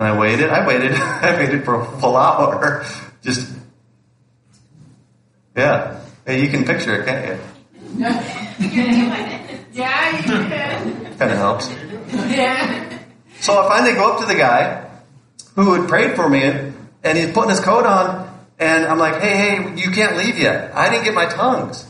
and 0.00 0.08
I 0.08 0.18
waited, 0.18 0.48
I 0.48 0.66
waited, 0.66 0.92
I 0.94 1.36
waited 1.36 1.64
for 1.64 1.82
a 1.82 1.84
full 2.00 2.16
hour. 2.16 2.86
Just, 3.22 3.52
yeah. 5.54 6.00
Hey, 6.26 6.42
you 6.42 6.50
can 6.50 6.64
picture 6.64 7.02
it, 7.02 7.06
can't 7.06 7.26
you? 7.26 7.98
yeah, 9.72 10.16
you 10.16 10.22
can. 10.22 11.16
Kind 11.18 11.32
of 11.32 11.38
helps. 11.38 11.70
Yeah. 12.12 12.98
So 13.40 13.58
I 13.58 13.68
finally 13.68 13.92
go 13.92 14.12
up 14.12 14.20
to 14.20 14.26
the 14.26 14.34
guy 14.34 14.90
who 15.54 15.74
had 15.74 15.88
prayed 15.88 16.16
for 16.16 16.28
me 16.30 16.44
and 17.02 17.18
he's 17.18 17.32
putting 17.32 17.50
his 17.50 17.60
coat 17.60 17.84
on 17.84 18.26
and 18.58 18.86
I'm 18.86 18.98
like, 18.98 19.20
hey, 19.20 19.36
hey, 19.36 19.74
you 19.76 19.90
can't 19.90 20.16
leave 20.16 20.38
yet. 20.38 20.74
I 20.74 20.88
didn't 20.88 21.04
get 21.04 21.14
my 21.14 21.26
tongues. 21.26 21.86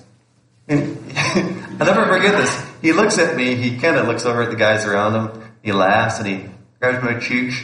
And 0.66 0.98
I'll 1.16 1.86
never 1.86 2.06
forget 2.06 2.36
this. 2.36 2.66
He 2.82 2.92
looks 2.92 3.18
at 3.18 3.36
me, 3.36 3.54
he 3.54 3.78
kind 3.78 3.96
of 3.96 4.08
looks 4.08 4.24
over 4.24 4.42
at 4.42 4.50
the 4.50 4.56
guys 4.56 4.84
around 4.84 5.14
him, 5.14 5.42
he 5.62 5.70
laughs 5.70 6.18
and 6.18 6.26
he 6.26 6.50
grabs 6.80 7.04
my 7.04 7.20
cheeks. 7.20 7.60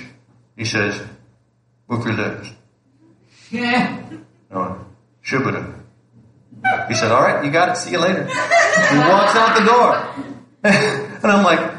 He 0.57 0.65
says, 0.65 1.01
move 1.89 2.05
your 2.07 2.15
lips. 2.15 2.51
Yeah. 3.51 4.03
No, 4.51 4.85
shubada. 5.25 5.75
He 6.89 6.95
said, 6.95 7.13
all 7.13 7.23
right, 7.23 7.45
you 7.45 7.51
got 7.51 7.69
it. 7.71 7.77
See 7.77 7.93
you 7.93 7.99
later. 7.99 8.25
He 8.25 8.99
walks 8.99 9.37
out 9.37 9.59
the 9.59 9.65
door. 9.65 10.27
and 10.65 11.25
I'm 11.25 11.45
like, 11.45 11.75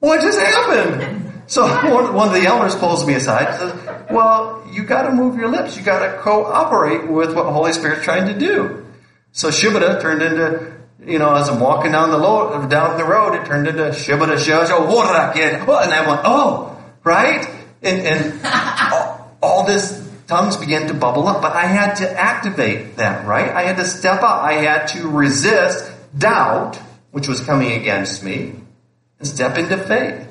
what 0.00 0.20
just 0.20 0.38
happened? 0.38 1.42
So 1.46 1.62
one 2.12 2.28
of 2.28 2.34
the 2.34 2.46
elders 2.46 2.74
pulls 2.74 3.06
me 3.06 3.14
aside 3.14 3.48
and 3.48 3.70
says, 3.70 4.06
well, 4.10 4.66
you 4.70 4.84
got 4.84 5.02
to 5.02 5.12
move 5.12 5.36
your 5.36 5.48
lips. 5.48 5.76
You 5.76 5.82
got 5.82 6.00
to 6.00 6.18
cooperate 6.20 7.08
with 7.08 7.34
what 7.34 7.44
the 7.44 7.52
Holy 7.52 7.72
Spirit's 7.72 8.04
trying 8.04 8.26
to 8.26 8.38
do. 8.38 8.84
So 9.32 9.48
Shubada 9.48 10.00
turned 10.00 10.22
into, 10.22 10.72
you 11.04 11.18
know, 11.18 11.34
as 11.34 11.48
I'm 11.48 11.60
walking 11.60 11.92
down 11.92 12.10
the 12.10 12.18
road, 12.18 12.68
down 12.68 12.98
the 12.98 13.04
road, 13.04 13.34
it 13.34 13.46
turned 13.46 13.68
into 13.68 13.84
Shubada 13.84 14.36
Shajo, 14.36 14.86
and 15.82 15.92
I 15.92 16.08
went, 16.08 16.20
oh, 16.24 16.76
right? 17.04 17.55
And, 17.82 18.00
and 18.00 18.92
all, 18.92 19.36
all 19.42 19.66
this 19.66 20.06
tongues 20.26 20.56
began 20.56 20.88
to 20.88 20.94
bubble 20.94 21.28
up, 21.28 21.40
but 21.42 21.52
I 21.52 21.66
had 21.66 21.94
to 21.96 22.10
activate 22.10 22.96
that, 22.96 23.26
right? 23.26 23.50
I 23.50 23.62
had 23.62 23.76
to 23.76 23.84
step 23.84 24.22
up. 24.22 24.42
I 24.42 24.54
had 24.54 24.86
to 24.88 25.08
resist 25.08 25.90
doubt, 26.16 26.76
which 27.12 27.28
was 27.28 27.40
coming 27.40 27.72
against 27.72 28.22
me, 28.22 28.54
and 29.18 29.28
step 29.28 29.56
into 29.56 29.76
faith. 29.78 30.26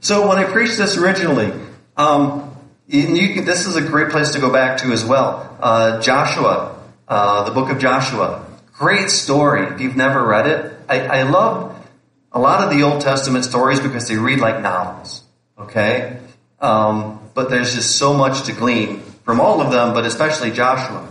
So 0.00 0.28
when 0.28 0.38
I 0.38 0.44
preached 0.44 0.78
this 0.78 0.96
originally, 0.96 1.52
um, 1.96 2.56
can, 2.88 3.44
this 3.44 3.66
is 3.66 3.74
a 3.74 3.82
great 3.82 4.10
place 4.10 4.30
to 4.30 4.38
go 4.38 4.52
back 4.52 4.78
to 4.78 4.92
as 4.92 5.04
well. 5.04 5.56
Uh, 5.60 6.00
Joshua, 6.00 6.80
uh, 7.08 7.42
the 7.42 7.50
book 7.50 7.70
of 7.70 7.80
Joshua, 7.80 8.45
great 8.76 9.10
story. 9.10 9.66
If 9.66 9.80
you've 9.80 9.96
never 9.96 10.24
read 10.24 10.46
it, 10.46 10.78
I, 10.88 11.00
I 11.00 11.22
love 11.22 11.86
a 12.32 12.38
lot 12.38 12.62
of 12.62 12.70
the 12.76 12.82
Old 12.84 13.00
Testament 13.00 13.44
stories 13.44 13.80
because 13.80 14.08
they 14.08 14.16
read 14.16 14.38
like 14.38 14.60
novels. 14.60 15.22
Okay, 15.58 16.18
um, 16.60 17.30
but 17.34 17.48
there's 17.48 17.74
just 17.74 17.96
so 17.96 18.12
much 18.12 18.44
to 18.44 18.52
glean 18.52 19.00
from 19.24 19.40
all 19.40 19.60
of 19.60 19.72
them, 19.72 19.94
but 19.94 20.04
especially 20.04 20.50
Joshua. 20.50 21.08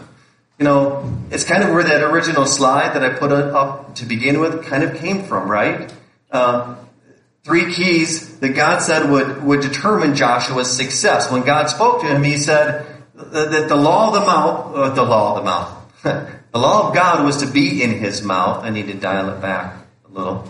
You 0.60 0.64
know, 0.64 1.14
it's 1.32 1.44
kind 1.44 1.64
of 1.64 1.72
where 1.72 1.84
that 1.84 2.02
original 2.02 2.46
slide 2.46 2.94
that 2.94 3.04
I 3.04 3.10
put 3.10 3.32
up 3.32 3.96
to 3.96 4.06
begin 4.06 4.40
with 4.40 4.66
kind 4.66 4.84
of 4.84 4.96
came 4.96 5.24
from, 5.24 5.50
right? 5.50 5.92
Uh, 6.32 6.76
three 7.44 7.74
keys 7.74 8.40
that 8.40 8.50
God 8.50 8.80
said 8.80 9.10
would, 9.10 9.44
would 9.44 9.62
determine 9.62 10.16
Joshua's 10.16 10.72
success. 10.72 11.32
When 11.32 11.44
God 11.44 11.70
spoke 11.70 12.02
to 12.02 12.08
him, 12.08 12.24
he 12.24 12.38
said 12.38 12.86
that 13.16 13.68
the 13.68 13.76
law 13.76 14.08
of 14.08 14.14
the 14.14 14.20
mouth, 14.22 14.76
uh, 14.76 14.90
the 14.92 15.04
law 15.04 15.36
of 15.36 15.44
the 15.44 15.44
mouth, 15.44 16.32
the 16.56 16.62
law 16.62 16.88
of 16.88 16.96
God 16.96 17.26
was 17.26 17.44
to 17.44 17.48
be 17.48 17.84
in 17.84 18.00
his 18.00 18.22
mouth. 18.22 18.64
I 18.64 18.70
need 18.70 18.88
to 18.88 18.94
dial 18.94 19.28
it 19.28 19.42
back 19.42 19.76
a 20.08 20.10
little. 20.10 20.50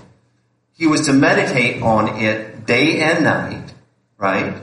He 0.73 0.85
was 0.85 1.07
to 1.07 1.13
meditate 1.13 1.81
on 1.81 2.19
it 2.19 2.67
day 2.67 3.01
and 3.01 3.23
night, 3.23 3.73
right? 4.19 4.53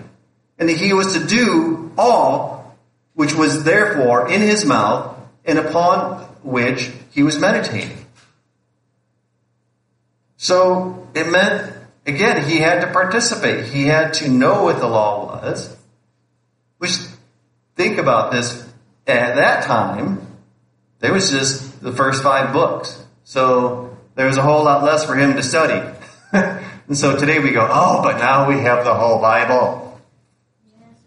And 0.57 0.71
he 0.71 0.93
was 0.93 1.15
to 1.15 1.27
do 1.27 1.91
all 1.99 2.77
which 3.15 3.35
was 3.35 3.65
therefore 3.65 4.31
in 4.31 4.41
his 4.41 4.65
mouth 4.65 5.19
and 5.45 5.59
upon 5.59 6.21
which 6.45 6.93
he 7.11 7.25
was 7.25 7.41
meditating. 7.41 8.07
So 10.37 11.09
it 11.13 11.29
meant 11.29 11.73
Again, 12.05 12.49
he 12.49 12.59
had 12.59 12.81
to 12.81 12.93
participate. 12.93 13.67
He 13.67 13.87
had 13.87 14.15
to 14.15 14.29
know 14.29 14.65
what 14.65 14.81
the 14.81 14.89
law 14.89 15.27
was. 15.27 15.77
Which, 16.79 16.97
think 17.77 17.99
about 17.99 18.33
this, 18.33 18.61
at 19.07 19.37
that 19.37 19.65
time, 19.65 20.32
there 21.03 21.13
was 21.13 21.31
just 21.31 21.83
the 21.83 21.93
first 21.93 22.23
five 22.23 22.53
books. 22.53 23.05
So 23.25 23.99
there 24.15 24.27
was 24.27 24.37
a 24.37 24.43
whole 24.43 24.65
lot 24.65 24.85
less 24.85 25.05
for 25.05 25.17
him 25.17 25.35
to 25.35 25.43
study. 25.43 25.85
and 26.33 26.97
so 26.97 27.19
today 27.19 27.41
we 27.41 27.51
go, 27.51 27.69
oh, 27.69 28.03
but 28.05 28.19
now 28.19 28.49
we 28.49 28.61
have 28.61 28.85
the 28.85 28.95
whole 28.95 29.21
Bible. 29.21 30.01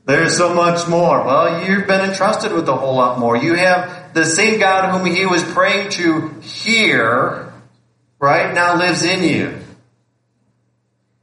There's 0.05 0.35
so 0.35 0.53
much 0.53 0.87
more. 0.89 1.23
Well, 1.23 1.65
you've 1.65 1.87
been 1.87 2.01
entrusted 2.01 2.51
with 2.51 2.67
a 2.67 2.75
whole 2.75 2.95
lot 2.95 3.19
more. 3.19 3.37
You 3.37 3.53
have 3.55 4.13
the 4.13 4.25
same 4.25 4.59
God 4.59 4.91
whom 4.91 5.09
he 5.09 5.25
was 5.25 5.41
praying 5.43 5.91
to 5.91 6.41
hear, 6.41 7.53
right 8.19 8.53
now 8.53 8.77
lives 8.77 9.01
in 9.01 9.23
you 9.23 9.57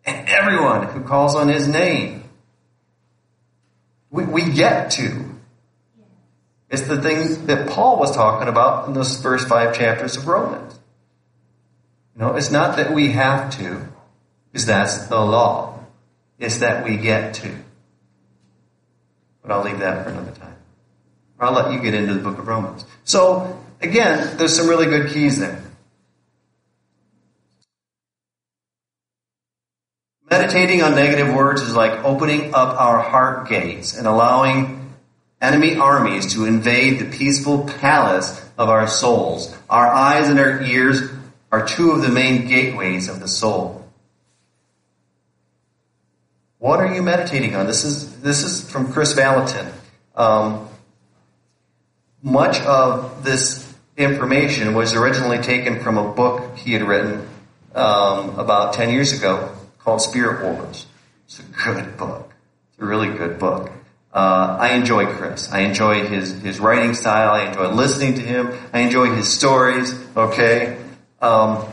and 0.07 0.29
everyone 0.29 0.89
who 0.89 1.03
calls 1.03 1.35
on 1.35 1.49
his 1.49 1.69
name. 1.69 2.25
We, 4.11 4.25
we 4.25 4.51
get 4.51 4.93
to. 4.93 5.32
It's 6.73 6.89
the 6.89 7.03
thing 7.03 7.47
that 7.47 7.69
Paul 7.69 7.99
was 7.99 8.17
talking 8.17 8.49
about 8.49 8.89
in 8.89 8.95
those 8.95 9.21
first 9.21 9.47
five 9.47 9.77
chapters 9.77 10.17
of 10.17 10.27
Romans. 10.27 10.81
You 12.17 12.23
know, 12.23 12.35
it's 12.35 12.51
not 12.51 12.79
that 12.79 12.95
we 12.95 13.11
have 13.11 13.55
to, 13.59 13.87
because 14.51 14.65
that's 14.65 15.07
the 15.09 15.21
law. 15.21 15.79
It's 16.39 16.59
that 16.59 16.85
we 16.85 16.97
get 16.97 17.35
to. 17.35 17.55
But 19.43 19.51
I'll 19.51 19.63
leave 19.63 19.81
that 19.81 20.03
for 20.03 20.11
another 20.11 20.31
time. 20.31 20.57
I'll 21.39 21.53
let 21.53 21.73
you 21.73 21.81
get 21.81 21.93
into 21.93 22.15
the 22.15 22.21
book 22.21 22.39
of 22.39 22.49
Romans. 22.49 22.87
So, 23.05 23.63
again, 23.83 24.39
there's 24.39 24.57
some 24.57 24.67
really 24.67 24.87
good 24.87 25.13
keys 25.13 25.39
there. 25.39 25.63
Meditating 30.31 30.83
on 30.83 30.95
negative 30.95 31.35
words 31.35 31.61
is 31.61 31.75
like 31.75 32.03
opening 32.03 32.55
up 32.55 32.81
our 32.81 33.03
heart 33.03 33.49
gates 33.49 33.95
and 33.95 34.07
allowing 34.07 34.82
enemy 35.43 35.77
armies 35.77 36.33
to 36.35 36.47
invade 36.47 37.01
the 37.01 37.05
peaceful 37.05 37.65
palace 37.81 38.41
of 38.57 38.69
our 38.69 38.87
souls. 38.87 39.55
Our 39.69 39.87
eyes 39.87 40.29
and 40.29 40.39
our 40.39 40.63
ears 40.63 41.11
are 41.51 41.67
two 41.67 41.91
of 41.91 42.01
the 42.01 42.09
main 42.09 42.47
gateways 42.47 43.09
of 43.09 43.21
the 43.21 43.29
soul. 43.29 43.85
What 46.59 46.79
are 46.79 46.95
you 46.95 47.03
meditating 47.03 47.57
on? 47.57 47.67
This 47.67 47.85
is 47.85 48.21
this 48.21 48.45
is 48.45 48.71
from 48.71 48.93
Kris 48.93 49.15
Vallotton. 49.15 49.73
Um, 50.15 50.69
much 52.23 52.61
of 52.61 53.25
this 53.25 53.75
information 53.97 54.73
was 54.75 54.95
originally 54.95 55.39
taken 55.39 55.81
from 55.81 55.99
a 55.99 56.13
book 56.13 56.57
he 56.57 56.73
had 56.73 56.83
written 56.83 57.29
um, 57.75 58.39
about 58.39 58.75
ten 58.75 58.91
years 58.91 59.13
ago 59.13 59.53
called 59.81 60.01
Spirit 60.01 60.45
Wars. 60.45 60.87
It's 61.27 61.41
a 61.41 61.43
good 61.43 61.97
book. 61.97 62.33
It's 62.71 62.81
a 62.81 62.85
really 62.85 63.09
good 63.09 63.41
book. 63.41 63.72
Uh, 64.13 64.59
I 64.61 64.73
enjoy 64.75 65.07
Kris. 65.07 65.51
I 65.51 65.61
enjoy 65.61 66.07
his, 66.07 66.41
his 66.43 66.61
writing 66.61 66.95
style. 66.95 67.33
I 67.35 67.49
enjoy 67.49 67.71
listening 67.71 68.15
to 68.15 68.21
him. 68.21 68.53
I 68.73 68.81
enjoy 68.81 69.15
his 69.15 69.33
stories. 69.33 69.95
Okay. 70.17 70.79
Um, 71.21 71.65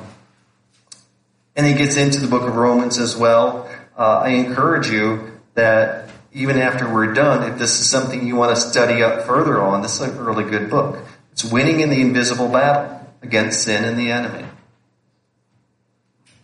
and 1.55 1.65
he 1.67 1.73
gets 1.73 1.97
into 1.97 2.21
the 2.21 2.27
book 2.27 2.43
of 2.43 2.55
Romans 2.55 2.97
as 2.97 3.17
well. 3.17 3.69
Uh, 3.97 4.19
I 4.19 4.29
encourage 4.29 4.87
you 4.87 5.39
that 5.55 6.09
even 6.31 6.57
after 6.57 6.91
we're 6.91 7.13
done, 7.13 7.51
if 7.51 7.59
this 7.59 7.81
is 7.81 7.89
something 7.89 8.25
you 8.25 8.37
want 8.37 8.55
to 8.55 8.61
study 8.61 9.03
up 9.03 9.25
further 9.25 9.61
on, 9.61 9.81
this 9.81 9.99
is 9.99 10.07
a 10.07 10.23
really 10.23 10.49
good 10.49 10.69
book. 10.69 11.05
It's 11.33 11.43
Winning 11.43 11.81
in 11.81 11.89
the 11.89 11.99
Invisible 11.99 12.47
Battle 12.47 13.05
Against 13.21 13.63
Sin 13.63 13.83
and 13.83 13.97
the 13.97 14.11
Enemy. 14.11 14.45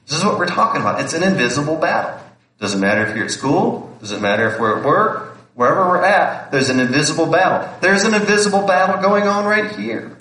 This 0.08 0.17
is 0.17 0.25
what 0.25 0.38
we're 0.38 0.47
talking 0.47 0.81
about. 0.81 0.99
It's 0.99 1.13
an 1.13 1.23
invisible 1.23 1.77
battle. 1.77 2.19
Doesn't 2.60 2.79
matter 2.79 3.05
if 3.05 3.15
you're 3.15 3.25
at 3.25 3.31
school, 3.31 3.95
doesn't 3.99 4.21
matter 4.21 4.49
if 4.49 4.60
we're 4.60 4.79
at 4.79 4.86
work, 4.86 5.35
wherever 5.55 5.87
we're 5.87 6.03
at, 6.03 6.51
there's 6.51 6.69
an 6.69 6.79
invisible 6.79 7.25
battle. 7.25 7.67
There's 7.81 8.03
an 8.03 8.13
invisible 8.13 8.67
battle 8.67 9.01
going 9.01 9.23
on 9.23 9.45
right 9.45 9.75
here. 9.75 10.15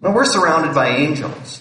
Now 0.00 0.12
we're 0.12 0.24
surrounded 0.24 0.74
by 0.74 0.88
angels. 0.88 1.60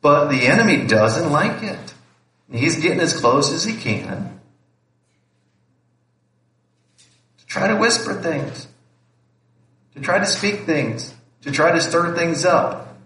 But 0.00 0.28
the 0.28 0.46
enemy 0.46 0.86
doesn't 0.86 1.32
like 1.32 1.62
it. 1.62 1.94
He's 2.52 2.80
getting 2.80 3.00
as 3.00 3.18
close 3.18 3.52
as 3.52 3.64
he 3.64 3.74
can 3.74 4.38
to 7.38 7.46
try 7.46 7.66
to 7.66 7.76
whisper 7.76 8.14
things, 8.14 8.68
to 9.94 10.00
try 10.00 10.18
to 10.18 10.26
speak 10.26 10.60
things, 10.60 11.12
to 11.42 11.50
try 11.50 11.72
to 11.72 11.80
stir 11.80 12.14
things 12.14 12.44
up. 12.44 12.96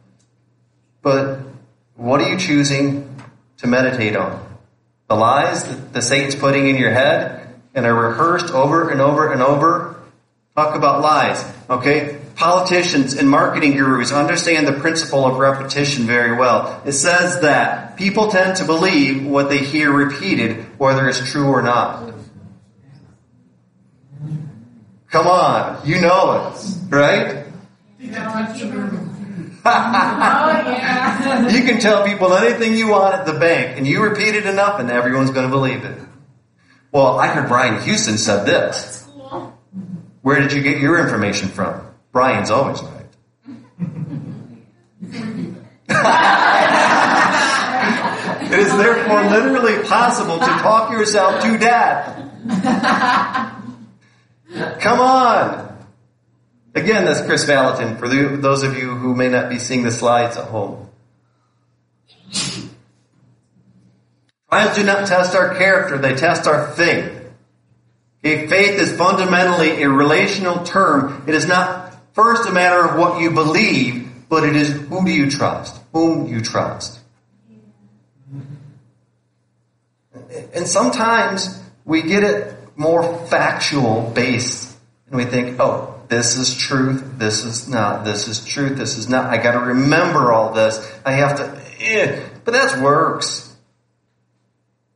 But 1.01 1.41
what 1.95 2.21
are 2.21 2.29
you 2.29 2.37
choosing 2.37 3.23
to 3.59 3.67
meditate 3.67 4.17
on? 4.17 4.48
The 5.09 5.15
lies 5.15 5.65
that 5.65 5.93
the 5.95 6.03
Satan's 6.03 6.35
putting 6.35 6.69
in 6.69 6.77
your 6.77 6.91
head 6.91 7.49
and 7.75 7.87
are 7.87 7.95
rehearsed 7.95 8.51
over 8.53 8.91
and 8.91 9.01
over 9.01 9.33
and 9.33 9.41
over? 9.41 9.97
Talk 10.55 10.77
about 10.77 11.01
lies, 11.01 11.43
okay? 11.71 12.21
Politicians 12.35 13.15
and 13.15 13.29
marketing 13.29 13.73
gurus 13.73 14.13
understand 14.13 14.67
the 14.67 14.73
principle 14.73 15.25
of 15.25 15.39
repetition 15.39 16.05
very 16.05 16.37
well. 16.37 16.83
It 16.85 16.93
says 16.93 17.41
that 17.41 17.97
people 17.97 18.31
tend 18.31 18.57
to 18.59 18.65
believe 18.65 19.25
what 19.25 19.49
they 19.49 19.59
hear 19.59 19.91
repeated, 19.91 20.79
whether 20.79 21.09
it's 21.09 21.31
true 21.31 21.49
or 21.49 21.63
not. 21.63 22.13
Come 25.11 25.27
on, 25.27 25.87
you 25.89 26.01
know 26.03 26.53
it, 26.53 26.91
right? 26.91 27.47
Yeah. 29.69 31.49
You 31.59 31.63
can 31.65 31.81
tell 31.81 32.07
people 32.07 32.33
anything 32.35 32.75
you 32.75 32.89
want 32.89 33.15
at 33.15 33.27
the 33.27 33.39
bank, 33.39 33.77
and 33.77 33.87
you 33.87 34.03
repeat 34.03 34.35
it 34.35 34.47
enough, 34.47 34.81
and 34.81 34.91
everyone's 34.91 35.31
going 35.31 35.47
to 35.47 35.51
believe 35.51 35.85
it. 35.85 35.99
Well, 36.93 37.19
I 37.19 37.29
heard 37.29 37.49
Brian 37.49 37.83
Houston 37.83 38.19
said 38.19 38.45
this. 38.45 39.07
Where 40.23 40.41
did 40.41 40.53
you 40.53 40.63
get 40.63 40.79
your 40.79 41.01
information 41.01 41.49
from? 41.49 41.87
Brian's 42.13 42.51
always 42.51 42.83
right. 42.83 42.95
it 48.53 48.59
is 48.59 48.77
therefore 48.77 49.23
literally 49.25 49.83
possible 49.85 50.39
to 50.39 50.45
talk 50.45 50.93
yourself 50.93 51.43
to 51.43 51.59
death. 51.59 52.15
Come 54.81 55.01
on. 55.01 55.78
Again, 56.79 57.07
that's 57.07 57.23
Kris 57.23 57.45
Vallotton 57.45 57.99
for 57.99 58.09
the, 58.09 58.37
those 58.37 58.63
of 58.63 58.79
you 58.79 58.95
who 58.95 59.13
may 59.13 59.29
not 59.29 59.49
be 59.49 59.59
seeing 59.59 59.83
the 59.83 59.91
slides 59.91 60.37
at 60.37 60.45
home. 60.45 60.89
Trials 64.49 64.77
do 64.77 64.85
not 64.85 65.09
test 65.09 65.35
our 65.35 65.57
character, 65.57 65.99
they 65.99 66.15
test 66.15 66.47
our 66.47 66.71
faith. 66.73 67.17
Okay, 68.25 68.47
faith 68.47 68.79
is 68.79 68.97
fundamentally 68.97 69.83
a 69.83 69.91
relational 69.91 70.65
term. 70.65 71.25
It 71.27 71.35
is 71.35 71.49
not 71.49 71.97
first 72.15 72.49
a 72.49 72.53
matter 72.53 72.85
of 72.85 72.97
what 72.97 73.21
you 73.21 73.33
believe, 73.33 74.29
but 74.29 74.45
it 74.45 74.55
is 74.55 74.71
who 74.71 75.05
do 75.05 75.11
you 75.11 75.31
trust? 75.31 75.81
Whom 75.93 76.29
you 76.29 76.43
trust. 76.43 77.01
And 80.55 80.67
sometimes 80.67 81.61
we 81.85 82.03
get 82.03 82.23
it 82.23 82.57
more 82.77 83.27
factual 83.27 84.13
based 84.15 84.77
and 85.09 85.17
we 85.17 85.25
think, 85.25 85.59
oh, 85.59 85.88
this 86.09 86.37
is 86.37 86.57
truth, 86.57 87.19
this 87.19 87.45
is 87.45 87.69
not, 87.69 88.05
this 88.05 88.29
is 88.29 88.45
truth, 88.45 88.79
this 88.79 88.97
is 88.97 89.09
not. 89.09 89.27
I 89.27 89.37
gotta 89.43 89.61
remember 89.61 90.33
all 90.33 90.53
this. 90.53 90.79
I 91.05 91.13
have 91.13 91.37
to, 91.37 91.63
eh. 91.81 92.25
but 92.45 92.53
that's 92.53 92.77
works. 92.81 93.55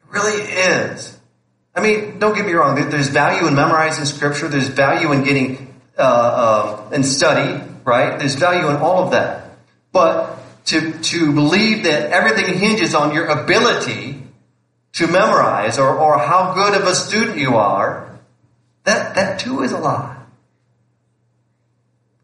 It 0.03 0.13
really 0.13 0.43
is. 0.43 1.19
I 1.75 1.83
mean, 1.83 2.19
don't 2.19 2.35
get 2.35 2.47
me 2.47 2.53
wrong. 2.53 2.91
There's 2.91 3.09
value 3.09 3.47
in 3.47 3.55
memorizing 3.55 4.05
scripture. 4.05 4.49
There's 4.49 4.69
value 4.69 5.13
in 5.13 5.25
getting 5.25 5.75
uh, 5.99 6.03
uh, 6.03 6.91
and 6.93 7.05
study. 7.05 7.63
Right? 7.85 8.19
There's 8.19 8.35
value 8.35 8.69
in 8.69 8.77
all 8.77 9.05
of 9.05 9.11
that. 9.13 9.57
But 9.93 10.39
to 10.67 10.93
to 10.93 11.33
believe 11.33 11.85
that 11.85 12.11
everything 12.11 12.59
hinges 12.59 12.95
on 12.95 13.15
your 13.15 13.27
ability 13.27 14.23
to 14.95 15.07
memorize 15.07 15.79
or 15.79 15.99
or 15.99 16.19
how 16.19 16.55
good 16.55 16.81
of 16.81 16.87
a 16.87 16.95
student 16.95 17.39
you 17.39 17.57
are, 17.57 18.19
that 18.85 19.15
that 19.15 19.41
too 19.41 19.63
is 19.63 19.73
a 19.73 19.79
lie. 19.79 20.22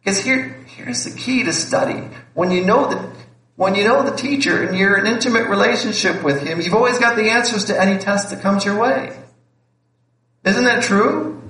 Because 0.08 0.24
here 0.24 0.64
here's 0.68 1.04
the 1.04 1.10
key 1.10 1.42
to 1.42 1.52
study. 1.52 2.02
When 2.32 2.50
you 2.50 2.64
know 2.64 2.88
that 2.88 3.14
when 3.56 3.74
you 3.74 3.84
know 3.84 4.02
the 4.02 4.16
teacher 4.16 4.62
and 4.62 4.74
you're 4.74 4.96
in 4.96 5.06
intimate 5.06 5.50
relationship 5.50 6.22
with 6.22 6.40
him, 6.40 6.62
you've 6.62 6.72
always 6.72 6.98
got 6.98 7.14
the 7.14 7.28
answers 7.28 7.66
to 7.66 7.78
any 7.78 7.98
test 7.98 8.30
that 8.30 8.40
comes 8.40 8.64
your 8.64 8.80
way. 8.80 9.14
Isn't 10.44 10.64
that 10.64 10.82
true? 10.82 11.42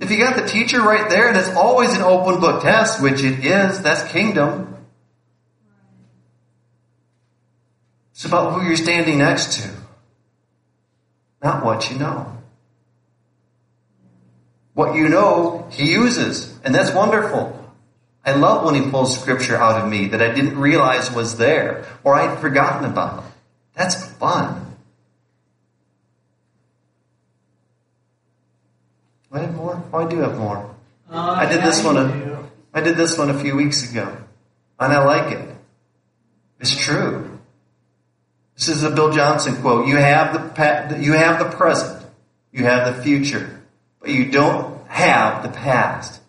If 0.00 0.10
you 0.10 0.16
got 0.16 0.36
the 0.36 0.48
teacher 0.48 0.80
right 0.80 1.10
there 1.10 1.34
that's 1.34 1.54
always 1.54 1.94
an 1.94 2.00
open 2.00 2.40
book 2.40 2.62
test, 2.62 3.02
which 3.02 3.22
it 3.22 3.44
is, 3.44 3.82
that's 3.82 4.10
kingdom. 4.10 4.74
It's 8.12 8.24
about 8.24 8.54
who 8.54 8.66
you're 8.66 8.76
standing 8.76 9.18
next 9.18 9.60
to, 9.60 9.70
not 11.42 11.62
what 11.62 11.90
you 11.90 11.98
know. 11.98 12.37
What 14.78 14.94
you 14.94 15.08
know, 15.08 15.66
he 15.72 15.90
uses, 15.90 16.56
and 16.62 16.72
that's 16.72 16.92
wonderful. 16.94 17.52
I 18.24 18.34
love 18.34 18.64
when 18.64 18.76
he 18.76 18.88
pulls 18.88 19.20
scripture 19.20 19.56
out 19.56 19.82
of 19.82 19.90
me 19.90 20.06
that 20.10 20.22
I 20.22 20.32
didn't 20.32 20.56
realize 20.56 21.10
was 21.10 21.36
there 21.36 21.84
or 22.04 22.14
I'd 22.14 22.38
forgotten 22.38 22.88
about. 22.88 23.24
That's 23.74 23.96
fun. 24.12 24.76
I 29.32 29.40
have 29.40 29.54
more? 29.56 29.82
Oh, 29.92 29.98
I 29.98 30.08
do 30.08 30.18
have 30.18 30.38
more. 30.38 30.72
Uh, 31.10 31.16
I 31.16 31.46
did 31.46 31.60
this 31.64 31.82
one. 31.82 31.96
A, 31.96 32.48
I 32.72 32.80
did 32.80 32.96
this 32.96 33.18
one 33.18 33.30
a 33.30 33.38
few 33.40 33.56
weeks 33.56 33.90
ago, 33.90 34.16
and 34.78 34.92
I 34.92 35.04
like 35.04 35.32
it. 35.32 35.56
It's 36.60 36.76
true. 36.76 37.36
This 38.54 38.68
is 38.68 38.84
a 38.84 38.90
Bill 38.90 39.10
Johnson 39.10 39.60
quote. 39.60 39.88
You 39.88 39.96
have 39.96 40.54
the 40.54 41.00
you 41.00 41.14
have 41.14 41.40
the 41.40 41.56
present, 41.56 42.06
you 42.52 42.62
have 42.62 42.94
the 42.94 43.02
future, 43.02 43.57
but 44.00 44.10
you 44.10 44.30
don't 44.30 44.86
have 44.88 45.42
the 45.42 45.48
past. 45.48 46.20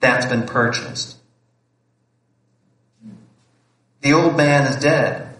That's 0.00 0.26
been 0.26 0.46
purchased. 0.46 1.16
The 4.00 4.12
old 4.12 4.36
man 4.36 4.66
is 4.66 4.76
dead. 4.76 5.36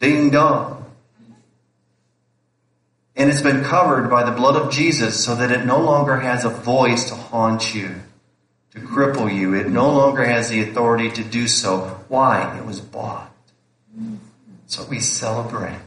Ding 0.00 0.30
dong. 0.30 0.84
And 3.16 3.30
it's 3.30 3.42
been 3.42 3.64
covered 3.64 4.08
by 4.08 4.22
the 4.22 4.30
blood 4.30 4.54
of 4.54 4.70
Jesus 4.70 5.24
so 5.24 5.34
that 5.34 5.50
it 5.50 5.64
no 5.64 5.80
longer 5.80 6.16
has 6.16 6.44
a 6.44 6.50
voice 6.50 7.08
to 7.08 7.16
haunt 7.16 7.74
you, 7.74 7.96
to 8.72 8.78
cripple 8.78 9.34
you. 9.34 9.54
It 9.54 9.68
no 9.68 9.90
longer 9.90 10.24
has 10.24 10.50
the 10.50 10.62
authority 10.62 11.10
to 11.10 11.24
do 11.24 11.48
so. 11.48 12.04
Why? 12.08 12.56
It 12.58 12.64
was 12.64 12.80
bought. 12.80 13.32
So 14.66 14.84
we 14.84 15.00
celebrate. 15.00 15.80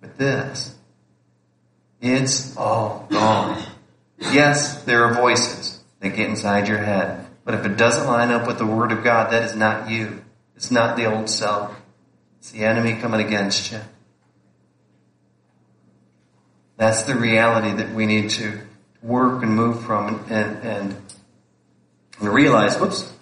With 0.00 0.16
this, 0.16 0.74
it's 2.00 2.56
all 2.56 3.06
gone. 3.10 3.62
Yes, 4.18 4.82
there 4.84 5.04
are 5.04 5.14
voices 5.14 5.82
that 6.00 6.10
get 6.10 6.28
inside 6.28 6.68
your 6.68 6.78
head. 6.78 7.26
But 7.44 7.54
if 7.54 7.64
it 7.64 7.76
doesn't 7.76 8.06
line 8.06 8.30
up 8.30 8.46
with 8.46 8.58
the 8.58 8.66
Word 8.66 8.92
of 8.92 9.02
God, 9.02 9.32
that 9.32 9.42
is 9.42 9.56
not 9.56 9.90
you. 9.90 10.22
It's 10.56 10.70
not 10.70 10.96
the 10.96 11.06
old 11.06 11.28
self. 11.28 11.80
It's 12.38 12.50
the 12.50 12.64
enemy 12.64 13.00
coming 13.00 13.26
against 13.26 13.72
you. 13.72 13.80
That's 16.76 17.02
the 17.02 17.14
reality 17.14 17.76
that 17.76 17.94
we 17.94 18.06
need 18.06 18.30
to 18.30 18.60
work 19.02 19.42
and 19.42 19.54
move 19.54 19.84
from 19.84 20.24
and, 20.30 20.58
and, 20.64 20.96
and 22.18 22.28
realize, 22.28 22.76
whoops, 22.78 23.12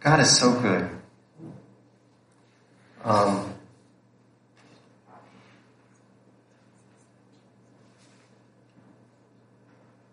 God 0.00 0.20
is 0.20 0.34
so 0.34 0.58
good. 0.58 0.88
Um, 3.04 3.54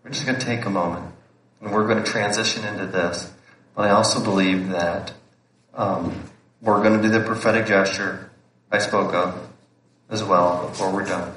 we're 0.03 0.11
just 0.11 0.25
going 0.25 0.37
to 0.37 0.45
take 0.45 0.65
a 0.65 0.69
moment 0.69 1.13
and 1.61 1.71
we're 1.71 1.87
going 1.87 2.03
to 2.03 2.09
transition 2.09 2.65
into 2.65 2.85
this. 2.85 3.31
But 3.75 3.83
I 3.83 3.91
also 3.91 4.21
believe 4.21 4.69
that 4.69 5.13
um, 5.73 6.23
we're 6.61 6.83
going 6.83 7.01
to 7.01 7.07
do 7.07 7.09
the 7.09 7.21
prophetic 7.21 7.67
gesture 7.67 8.29
I 8.69 8.79
spoke 8.79 9.13
of 9.13 9.49
as 10.09 10.21
well 10.21 10.67
before 10.67 10.91
we're 10.91 11.05
done. 11.05 11.33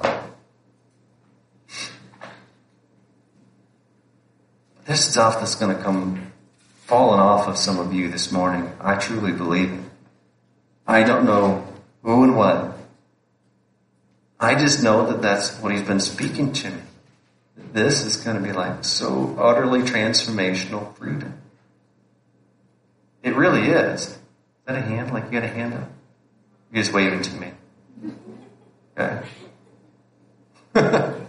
This 4.85 5.09
stuff 5.09 5.39
that's 5.39 5.55
going 5.55 5.75
to 5.75 5.81
come 5.81 6.30
fallen 6.91 7.21
off 7.21 7.47
of 7.47 7.57
some 7.57 7.79
of 7.79 7.93
you 7.93 8.09
this 8.09 8.33
morning. 8.33 8.69
I 8.81 8.95
truly 8.95 9.31
believe 9.31 9.71
it. 9.71 9.79
I 10.85 11.03
don't 11.03 11.23
know 11.23 11.65
who 12.03 12.25
and 12.25 12.35
what. 12.35 12.77
I 14.37 14.55
just 14.55 14.83
know 14.83 15.07
that 15.07 15.21
that's 15.21 15.57
what 15.59 15.71
he's 15.71 15.83
been 15.83 16.01
speaking 16.01 16.51
to 16.51 16.69
me. 16.69 16.81
This 17.71 18.03
is 18.03 18.17
going 18.17 18.35
to 18.35 18.43
be 18.43 18.51
like 18.51 18.83
so 18.83 19.37
utterly 19.39 19.83
transformational 19.83 20.93
freedom. 20.97 21.41
It 23.23 23.37
really 23.37 23.69
is. 23.69 24.07
Is 24.07 24.19
that 24.65 24.75
a 24.75 24.81
hand? 24.81 25.13
Like 25.13 25.27
you 25.27 25.31
got 25.31 25.43
a 25.43 25.47
hand 25.47 25.73
up? 25.73 25.89
You're 26.73 26.83
just 26.83 26.93
waving 26.93 27.21
to 27.21 27.33
me. 27.35 27.51
Okay. 28.97 29.25
Could 30.73 31.27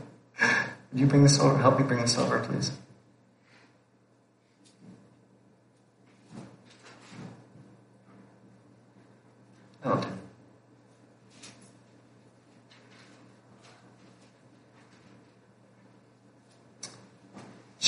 you 0.92 1.06
bring 1.06 1.22
this 1.22 1.38
over? 1.38 1.56
Help 1.56 1.78
me 1.78 1.86
bring 1.86 2.00
this 2.00 2.18
over, 2.18 2.40
please. 2.40 2.72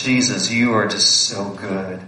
Jesus, 0.05 0.51
you 0.51 0.75
are 0.75 0.87
just 0.87 1.29
so 1.29 1.49
good. 1.51 2.01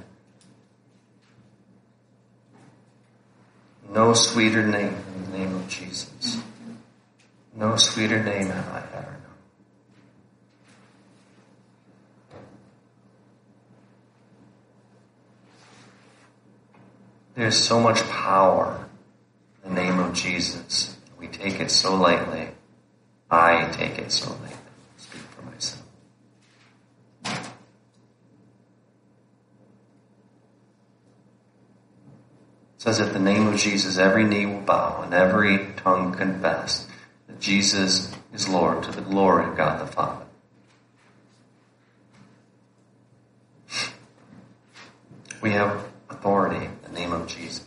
No 3.91 4.13
sweeter 4.13 4.67
name 4.67 4.95
than 4.95 5.31
the 5.31 5.39
name 5.39 5.55
of 5.55 5.67
Jesus. 5.69 6.43
No 7.55 7.77
sweeter 7.77 8.23
name 8.23 8.49
have 8.49 8.69
I 8.69 8.85
ever 8.99 9.13
known. 9.13 9.21
There's 17.35 17.57
so 17.57 17.81
much 17.81 18.03
power 18.11 18.86
the 19.67 19.75
name 19.75 19.99
of 19.99 20.15
Jesus. 20.15 20.97
We 21.19 21.27
take 21.29 21.61
it 21.61 21.71
so 21.71 21.95
lightly. 21.95 22.49
I 23.31 23.69
take 23.73 23.99
it 23.99 24.13
so 24.13 24.31
lightly. 24.31 24.57
Speak 24.97 25.21
for 25.21 25.43
myself. 25.43 25.83
It 32.77 32.83
says 32.83 33.01
at 33.01 33.13
the 33.13 33.19
name 33.19 33.49
of 33.49 33.57
Jesus, 33.57 33.99
every 33.99 34.25
knee 34.25 34.47
will 34.47 34.61
bow 34.61 35.03
and 35.03 35.13
every 35.13 35.73
tongue 35.77 36.15
confess 36.15 36.87
that 37.27 37.41
Jesus 37.41 38.15
is 38.33 38.49
Lord 38.49 38.83
to 38.85 38.93
the 38.93 39.01
glory 39.01 39.47
of 39.47 39.57
God 39.57 39.81
the 39.81 39.91
Father. 39.91 40.25
We 45.41 45.51
have 45.53 45.85
authority 46.09 46.67
in 46.67 46.79
the 46.83 47.01
name 47.01 47.13
of 47.13 47.27
Jesus. 47.27 47.65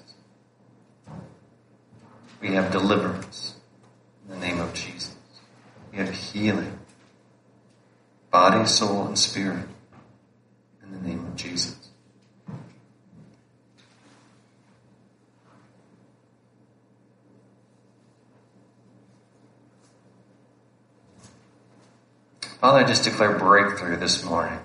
We 2.41 2.54
have 2.54 2.72
deliverance 2.72 3.56
in 4.26 4.39
the 4.39 4.45
name 4.45 4.60
of 4.60 4.74
Jesus. 4.74 5.16
We 5.91 5.97
have 5.97 6.10
healing, 6.10 6.80
body, 8.32 8.59
soul, 8.70 9.07
and 9.07 9.17
spirit 9.17 9.65
in 10.84 10.91
the 10.91 11.07
name 11.07 11.26
of 11.26 11.36
Jesus. 11.36 11.76
Father, 22.61 22.80
I 22.80 22.84
just 22.84 23.03
declare 23.03 23.38
breakthrough 23.38 23.97
this 23.97 24.24
morning. 24.24 24.59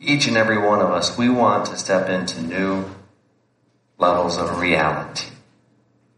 Each 0.00 0.26
and 0.26 0.36
every 0.36 0.58
one 0.58 0.80
of 0.80 0.90
us, 0.90 1.16
we 1.18 1.28
want 1.28 1.66
to 1.66 1.76
step 1.76 2.08
into 2.08 2.40
new 2.40 2.84
levels 3.98 4.38
of 4.38 4.58
reality 4.60 5.26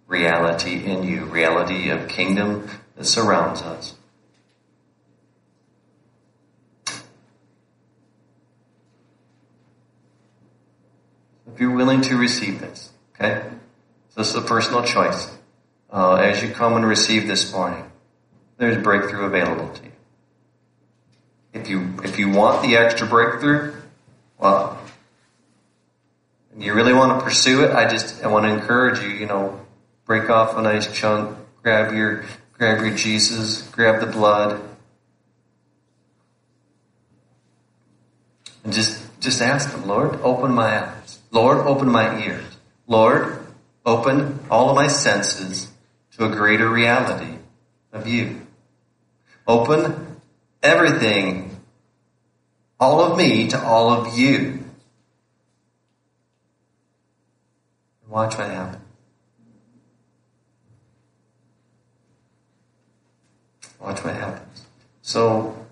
reality 0.08 0.84
in 0.84 1.04
you, 1.04 1.26
reality 1.26 1.90
of 1.90 2.08
kingdom 2.08 2.68
that 2.96 3.04
surrounds 3.04 3.62
us. 3.62 3.94
If 11.46 11.60
you're 11.60 11.76
willing 11.88 12.02
to 12.02 12.18
receive 12.18 12.60
this, 12.60 12.90
okay? 13.14 13.48
So 14.10 14.20
this 14.20 14.28
is 14.28 14.34
a 14.34 14.42
personal 14.42 14.84
choice. 14.84 15.34
Uh, 15.90 16.16
as 16.16 16.42
you 16.42 16.50
come 16.50 16.76
and 16.76 16.86
receive 16.86 17.26
this 17.26 17.50
morning, 17.50 17.82
there's 18.58 18.82
breakthrough 18.82 19.24
available 19.24 19.72
to 19.72 19.84
you. 19.84 19.92
If 21.54 21.70
you 21.70 21.94
if 22.04 22.18
you 22.18 22.28
want 22.28 22.60
the 22.60 22.76
extra 22.76 23.06
breakthrough, 23.06 23.72
well, 24.38 24.78
you 26.58 26.74
really 26.74 26.92
want 26.92 27.18
to 27.18 27.24
pursue 27.24 27.64
it, 27.64 27.70
I 27.70 27.88
just 27.88 28.22
I 28.22 28.28
want 28.28 28.44
to 28.44 28.52
encourage 28.52 29.00
you, 29.00 29.08
you 29.08 29.24
know, 29.24 29.58
break 30.04 30.28
off 30.28 30.58
a 30.58 30.60
nice 30.60 30.92
chunk, 30.92 31.38
grab 31.62 31.94
your 31.94 32.26
grab 32.52 32.84
your 32.84 32.94
Jesus, 32.94 33.62
grab 33.68 34.00
the 34.00 34.12
blood, 34.12 34.60
and 38.62 38.74
just 38.74 39.02
just 39.20 39.40
ask 39.40 39.72
him, 39.72 39.86
Lord, 39.86 40.20
open 40.20 40.52
my 40.52 40.84
eyes. 40.84 40.97
Lord, 41.30 41.58
open 41.66 41.90
my 41.90 42.24
ears. 42.24 42.44
Lord, 42.86 43.38
open 43.84 44.40
all 44.50 44.70
of 44.70 44.76
my 44.76 44.86
senses 44.86 45.70
to 46.12 46.24
a 46.24 46.30
greater 46.30 46.68
reality 46.68 47.38
of 47.92 48.06
you. 48.06 48.46
Open 49.46 50.16
everything, 50.62 51.60
all 52.80 53.00
of 53.00 53.18
me 53.18 53.48
to 53.48 53.62
all 53.62 53.90
of 53.90 54.18
you. 54.18 54.64
Watch 58.08 58.38
what 58.38 58.48
happens. 58.48 58.82
Watch 63.80 64.02
what 64.02 64.14
happens. 64.14 64.66
So, 65.02 65.66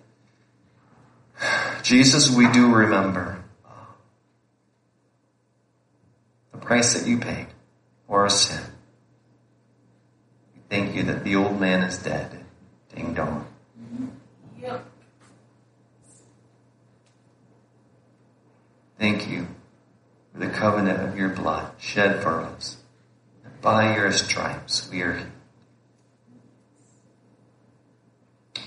Jesus, 1.82 2.30
we 2.30 2.50
do 2.52 2.72
remember 2.72 3.42
the 6.52 6.55
price 6.66 6.94
that 6.94 7.08
you 7.08 7.18
paid 7.18 7.46
for 8.08 8.22
our 8.22 8.28
sin. 8.28 8.60
We 10.54 10.60
thank 10.68 10.96
you 10.96 11.04
that 11.04 11.22
the 11.22 11.36
old 11.36 11.60
man 11.60 11.84
is 11.84 11.96
dead. 11.98 12.44
Ding 12.94 13.14
dong. 13.14 13.46
Yep. 14.60 14.84
Thank 18.98 19.28
you 19.28 19.46
for 20.32 20.40
the 20.40 20.48
covenant 20.48 21.08
of 21.08 21.16
your 21.16 21.28
blood 21.28 21.70
shed 21.78 22.20
for 22.22 22.40
us. 22.40 22.76
By 23.62 23.94
your 23.94 24.10
stripes 24.10 24.88
we 24.90 25.02
are 25.02 25.14
healed. 25.14 25.30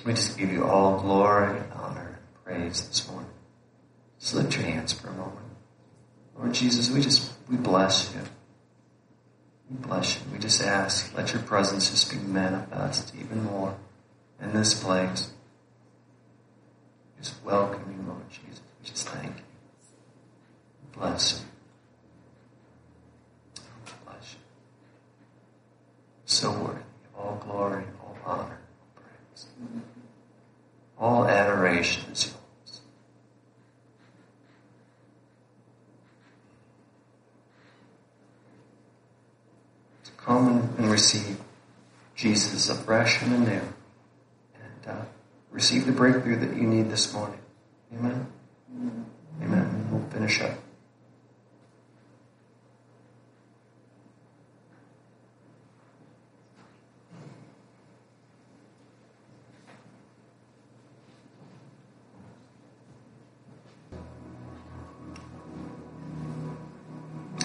We 0.06 0.14
just 0.14 0.38
give 0.38 0.52
you 0.52 0.64
all 0.64 1.00
glory, 1.02 1.60
honor, 1.76 2.20
and 2.20 2.44
praise 2.46 2.88
this 2.88 3.08
morning. 3.10 3.30
Just 4.20 4.36
lift 4.36 4.56
your 4.56 4.64
hands 4.64 4.94
for 4.94 5.10
a 5.10 5.14
moment. 5.14 5.36
Lord 6.38 6.54
Jesus, 6.54 6.90
we 6.90 7.02
just, 7.02 7.29
we 7.50 7.58
bless 7.58 8.14
you. 8.14 8.22
We 9.70 9.78
bless 9.78 10.16
you. 10.16 10.22
We 10.32 10.40
just 10.40 10.62
ask, 10.62 11.16
let 11.18 11.34
your 11.34 11.42
presence 11.42 11.90
just 11.90 12.12
be 12.12 12.18
manifest 12.18 13.14
even 13.20 13.44
more 13.44 13.76
in 14.42 14.54
this 14.54 14.82
place. 14.82 15.30
Just 17.20 17.36
welcome 17.44 17.84
you, 17.92 18.08
Lord 18.08 18.30
Jesus. 18.30 18.62
We 18.82 18.90
just 18.90 19.10
thank 19.10 19.36
you. 19.36 19.44
Bless 20.94 21.44
you. 23.56 23.64
Bless 24.06 24.34
you. 24.34 24.40
So 26.26 26.52
worthy 26.52 26.80
of 26.80 27.18
all 27.18 27.42
glory, 27.46 27.84
all 28.02 28.18
honor, 28.26 28.58
all 28.58 28.96
praise. 28.96 29.46
All 30.98 31.28
adoration 31.28 32.12
is 32.12 32.26
yours. 32.26 32.82
To 40.06 40.12
come 40.12 40.74
and 40.78 40.90
receive 40.90 41.38
And 43.18 43.34
anew 43.34 43.62
and 44.54 44.88
uh, 44.88 45.02
receive 45.50 45.88
the 45.88 45.92
breakthrough 45.92 46.36
that 46.40 46.56
you 46.56 46.62
need 46.62 46.92
this 46.92 47.12
morning. 47.12 47.40
Amen. 47.92 48.28
Amen. 49.42 49.88
We'll 49.92 50.04
finish 50.12 50.40
up. 50.42 50.52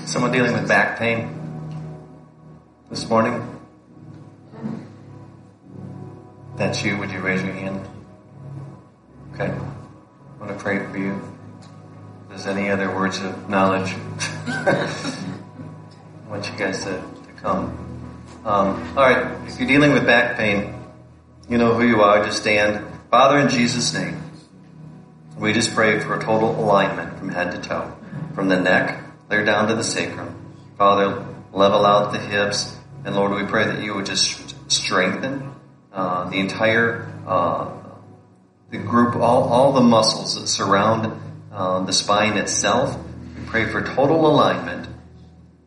Someone 0.04 0.30
dealing 0.30 0.52
with 0.52 0.68
back 0.68 0.98
pain 0.98 1.40
this 2.90 3.08
morning? 3.08 3.53
That's 6.74 6.86
you. 6.86 6.98
Would 6.98 7.12
you 7.12 7.20
raise 7.20 7.40
your 7.40 7.52
hand? 7.52 7.88
Okay. 9.32 9.46
I 9.46 10.40
want 10.40 10.58
to 10.58 10.60
pray 10.60 10.84
for 10.84 10.98
you. 10.98 11.12
If 11.62 12.28
there's 12.28 12.46
any 12.48 12.68
other 12.68 12.92
words 12.92 13.22
of 13.22 13.48
knowledge? 13.48 13.94
I 14.48 14.90
want 16.28 16.50
you 16.50 16.58
guys 16.58 16.82
to, 16.82 16.90
to 17.00 17.32
come. 17.36 17.78
Um, 18.44 18.92
all 18.98 19.08
right. 19.08 19.46
If 19.46 19.60
you're 19.60 19.68
dealing 19.68 19.92
with 19.92 20.04
back 20.04 20.36
pain, 20.36 20.74
you 21.48 21.58
know 21.58 21.74
who 21.74 21.86
you 21.86 22.02
are. 22.02 22.24
Just 22.24 22.40
stand. 22.40 22.84
Father, 23.08 23.38
in 23.38 23.48
Jesus' 23.48 23.94
name, 23.94 24.20
we 25.38 25.52
just 25.52 25.76
pray 25.76 26.00
for 26.00 26.18
a 26.18 26.24
total 26.24 26.58
alignment 26.58 27.16
from 27.20 27.28
head 27.28 27.52
to 27.52 27.60
toe, 27.60 27.96
from 28.34 28.48
the 28.48 28.58
neck 28.58 29.00
clear 29.28 29.44
down 29.44 29.68
to 29.68 29.76
the 29.76 29.84
sacrum. 29.84 30.34
Father, 30.76 31.24
level 31.52 31.86
out 31.86 32.10
the 32.10 32.18
hips, 32.18 32.76
and 33.04 33.14
Lord, 33.14 33.30
we 33.30 33.48
pray 33.48 33.64
that 33.64 33.80
you 33.80 33.94
would 33.94 34.06
just 34.06 34.56
strengthen 34.68 35.54
uh, 35.94 36.28
the 36.28 36.38
entire 36.38 37.08
uh, 37.24 37.70
the 38.70 38.78
group, 38.78 39.14
all, 39.14 39.44
all 39.44 39.72
the 39.72 39.80
muscles 39.80 40.34
that 40.34 40.48
surround 40.48 41.20
uh, 41.52 41.84
the 41.84 41.92
spine 41.92 42.36
itself. 42.36 42.98
We 43.38 43.46
pray 43.46 43.66
for 43.66 43.80
total 43.80 44.26
alignment, 44.26 44.88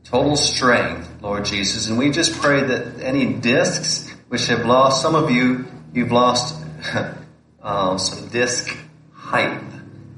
total 0.03 0.36
strength, 0.36 1.21
Lord 1.21 1.45
Jesus, 1.45 1.88
and 1.88 1.97
we 1.97 2.11
just 2.11 2.41
pray 2.41 2.61
that 2.61 2.99
any 2.99 3.36
discs 3.36 4.09
which 4.28 4.47
have 4.47 4.65
lost, 4.65 5.01
some 5.01 5.15
of 5.15 5.32
you, 5.32 5.65
you've 5.93 6.11
lost 6.11 6.61
uh, 7.63 7.97
some 7.97 8.28
disc 8.28 8.75
height. 9.13 9.63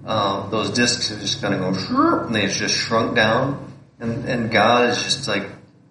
Those 0.03 0.71
discs 0.71 1.11
are 1.11 1.19
just 1.19 1.39
going 1.39 1.53
to 1.53 1.59
go, 1.59 2.23
and 2.25 2.33
they've 2.33 2.49
just 2.49 2.75
shrunk 2.75 3.15
down, 3.15 3.71
and, 3.99 4.27
and 4.27 4.49
God 4.49 4.89
is 4.89 5.03
just 5.03 5.27
like 5.27 5.45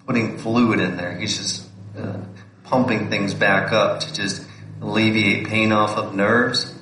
putting 0.05 0.39
fluid 0.39 0.81
in 0.81 0.97
there. 0.97 1.17
He's 1.17 1.37
just 1.37 1.69
uh, 1.97 2.19
pumping 2.69 3.09
things 3.09 3.35
back 3.35 3.73
up 3.73 4.01
to 4.01 4.13
just 4.13 4.47
alleviate 4.81 5.49
pain 5.49 5.73
off 5.73 5.97
of 5.97 6.15
nerves. 6.15 6.75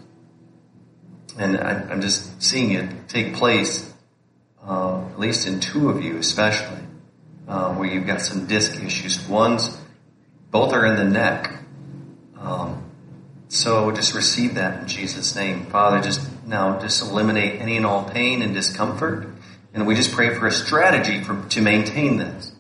And 1.39 1.57
I, 1.57 1.87
I'm 1.91 2.01
just 2.01 2.43
seeing 2.43 2.73
it 2.73 3.09
take 3.09 3.35
place, 3.35 3.93
uh, 4.67 5.05
at 5.07 5.19
least 5.19 5.47
in 5.47 5.61
two 5.61 5.91
of 5.91 6.03
you, 6.03 6.17
especially, 6.19 6.81
uh, 7.47 7.75
where 7.75 7.89
you've 7.89 8.07
got 8.07 8.21
some 8.21 8.47
disc 8.47 8.83
issues. 8.83 9.27
One's, 9.29 9.77
both 10.51 10.73
are 10.73 10.87
in 10.87 10.97
the 10.97 11.05
neck. 11.05 11.53
Um, 12.39 12.91
so 13.49 13.93
just 13.93 14.15
receive 14.15 14.55
that 14.55 14.81
in 14.81 14.89
Jesus' 14.89 15.37
name. 15.37 15.67
Father, 15.67 16.01
just 16.01 16.27
now 16.47 16.81
just 16.81 17.03
eliminate 17.03 17.61
any 17.61 17.77
and 17.77 17.87
all 17.87 18.05
pain 18.05 18.43
and 18.43 18.55
discomfort. 18.55 19.29
And 19.73 19.87
we 19.87 19.95
just 19.95 20.13
pray 20.13 20.35
for 20.35 20.47
a 20.47 20.53
strategy 20.53 21.23
for, 21.23 21.47
to 21.51 21.61
maintain 21.61 22.17
this. 22.17 22.56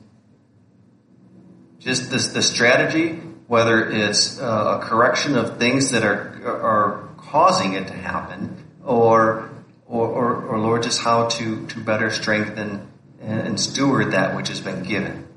Just 1.87 2.11
this, 2.11 2.26
the 2.32 2.43
strategy, 2.43 3.12
whether 3.47 3.89
it's 3.89 4.41
uh, 4.41 4.80
a 4.80 4.84
correction 4.84 5.37
of 5.37 5.59
things 5.61 5.93
that 5.93 6.03
are, 6.03 6.43
are 6.45 7.09
causing 7.16 7.74
it 7.74 7.87
to 7.87 7.93
happen, 7.93 8.57
or, 8.84 9.49
or, 9.87 10.09
or, 10.09 10.43
or 10.47 10.59
Lord, 10.59 10.82
just 10.82 11.01
how 11.01 11.28
to, 11.28 11.64
to 11.68 11.78
better 11.78 12.11
strengthen 12.11 12.89
and 13.20 13.61
steward 13.61 14.11
that 14.11 14.34
which 14.34 14.49
has 14.49 14.61
been 14.61 14.82
given. 14.82 15.28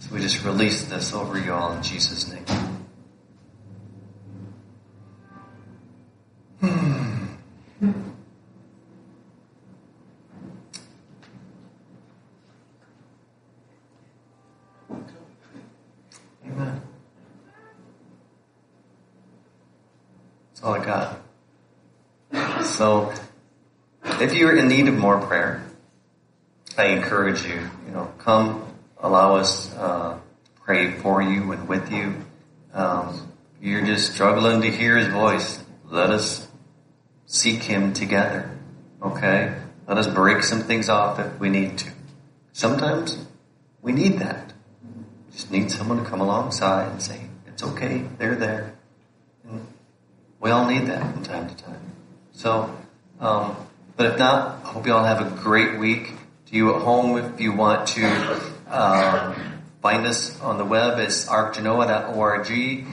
So 0.00 0.12
we 0.12 0.20
just 0.20 0.44
release 0.44 0.84
this 0.86 1.12
over 1.14 1.38
you 1.38 1.52
all 1.52 1.72
in 1.72 1.84
Jesus' 1.84 2.28
name. 2.28 2.44
Amen. 16.50 16.82
That's 20.60 20.68
all 20.68 20.74
I 20.74 20.84
got. 20.84 22.64
So, 22.64 23.14
if 24.20 24.34
you're 24.34 24.56
in 24.56 24.68
need 24.68 24.88
of 24.88 24.94
more 24.94 25.18
prayer, 25.18 25.64
I 26.76 26.88
encourage 26.88 27.44
you, 27.46 27.70
you 27.86 27.92
know, 27.92 28.12
come 28.18 28.66
allow 28.98 29.36
us 29.36 29.74
uh, 29.76 30.18
pray 30.62 30.92
for 30.98 31.22
you 31.22 31.52
and 31.52 31.66
with 31.66 31.90
you. 31.90 32.14
Um, 32.74 33.32
you're 33.62 33.86
just 33.86 34.12
struggling 34.12 34.60
to 34.60 34.70
hear 34.70 34.98
His 34.98 35.08
voice. 35.08 35.64
Let 35.86 36.10
us 36.10 36.46
seek 37.24 37.62
Him 37.62 37.94
together. 37.94 38.50
Okay? 39.02 39.56
Let 39.88 39.96
us 39.96 40.08
break 40.08 40.42
some 40.42 40.60
things 40.60 40.90
off 40.90 41.18
if 41.18 41.40
we 41.40 41.48
need 41.48 41.78
to. 41.78 41.90
Sometimes 42.52 43.16
we 43.80 43.92
need 43.92 44.18
that. 44.18 44.52
We 44.84 45.32
just 45.32 45.50
need 45.50 45.70
someone 45.70 46.04
to 46.04 46.08
come 46.08 46.20
alongside 46.20 46.92
and 46.92 47.00
say, 47.00 47.22
it's 47.46 47.62
okay, 47.62 48.04
they're 48.18 48.36
there. 48.36 48.74
We 50.40 50.50
all 50.50 50.66
need 50.66 50.86
that 50.86 51.12
from 51.12 51.22
time 51.22 51.48
to 51.48 51.54
time. 51.54 51.92
So, 52.32 52.74
um, 53.20 53.56
but 53.96 54.06
if 54.06 54.18
not, 54.18 54.64
I 54.64 54.68
hope 54.68 54.86
you 54.86 54.94
all 54.94 55.04
have 55.04 55.20
a 55.20 55.30
great 55.42 55.78
week. 55.78 56.14
To 56.46 56.56
you 56.56 56.74
at 56.74 56.80
home, 56.80 57.18
if 57.18 57.38
you 57.38 57.52
want 57.52 57.88
to 57.88 58.40
um, 58.66 59.62
find 59.82 60.06
us 60.06 60.40
on 60.40 60.56
the 60.56 60.64
web, 60.64 60.98
it's 60.98 61.26
arcgenoa.org. 61.26 62.86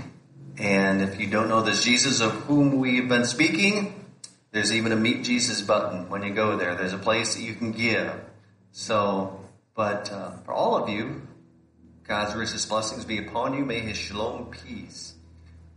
And 0.58 1.02
if 1.02 1.20
you 1.22 1.28
don't 1.28 1.48
know 1.48 1.62
this 1.62 1.84
Jesus 1.84 2.20
of 2.20 2.32
whom 2.32 2.80
we've 2.80 3.08
been 3.08 3.24
speaking, 3.24 4.06
there's 4.52 4.74
even 4.74 4.92
a 4.92 4.98
Meet 4.98 5.24
Jesus 5.24 5.62
button 5.62 6.10
when 6.10 6.24
you 6.24 6.34
go 6.34 6.58
there. 6.58 6.76
There's 6.76 6.94
a 6.94 6.98
place 6.98 7.36
that 7.36 7.42
you 7.42 7.56
can 7.56 7.72
give. 7.72 8.14
So, 8.74 9.40
but 9.74 10.12
uh, 10.12 10.32
for 10.44 10.52
all 10.52 10.76
of 10.76 10.90
you, 10.90 11.26
God's 12.04 12.36
richest 12.36 12.68
blessings 12.68 13.06
be 13.06 13.20
upon 13.20 13.54
you. 13.54 13.64
May 13.64 13.80
His 13.80 13.96
shalom 13.96 14.52
peace 14.52 15.14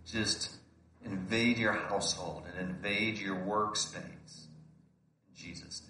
just 0.05 0.57
invade 1.05 1.59
your 1.59 1.73
household 1.73 2.45
and 2.51 2.71
invade 2.71 3.19
your 3.19 3.37
workspace 3.37 4.47
in 5.29 5.35
Jesus' 5.35 5.83
name. 5.83 5.90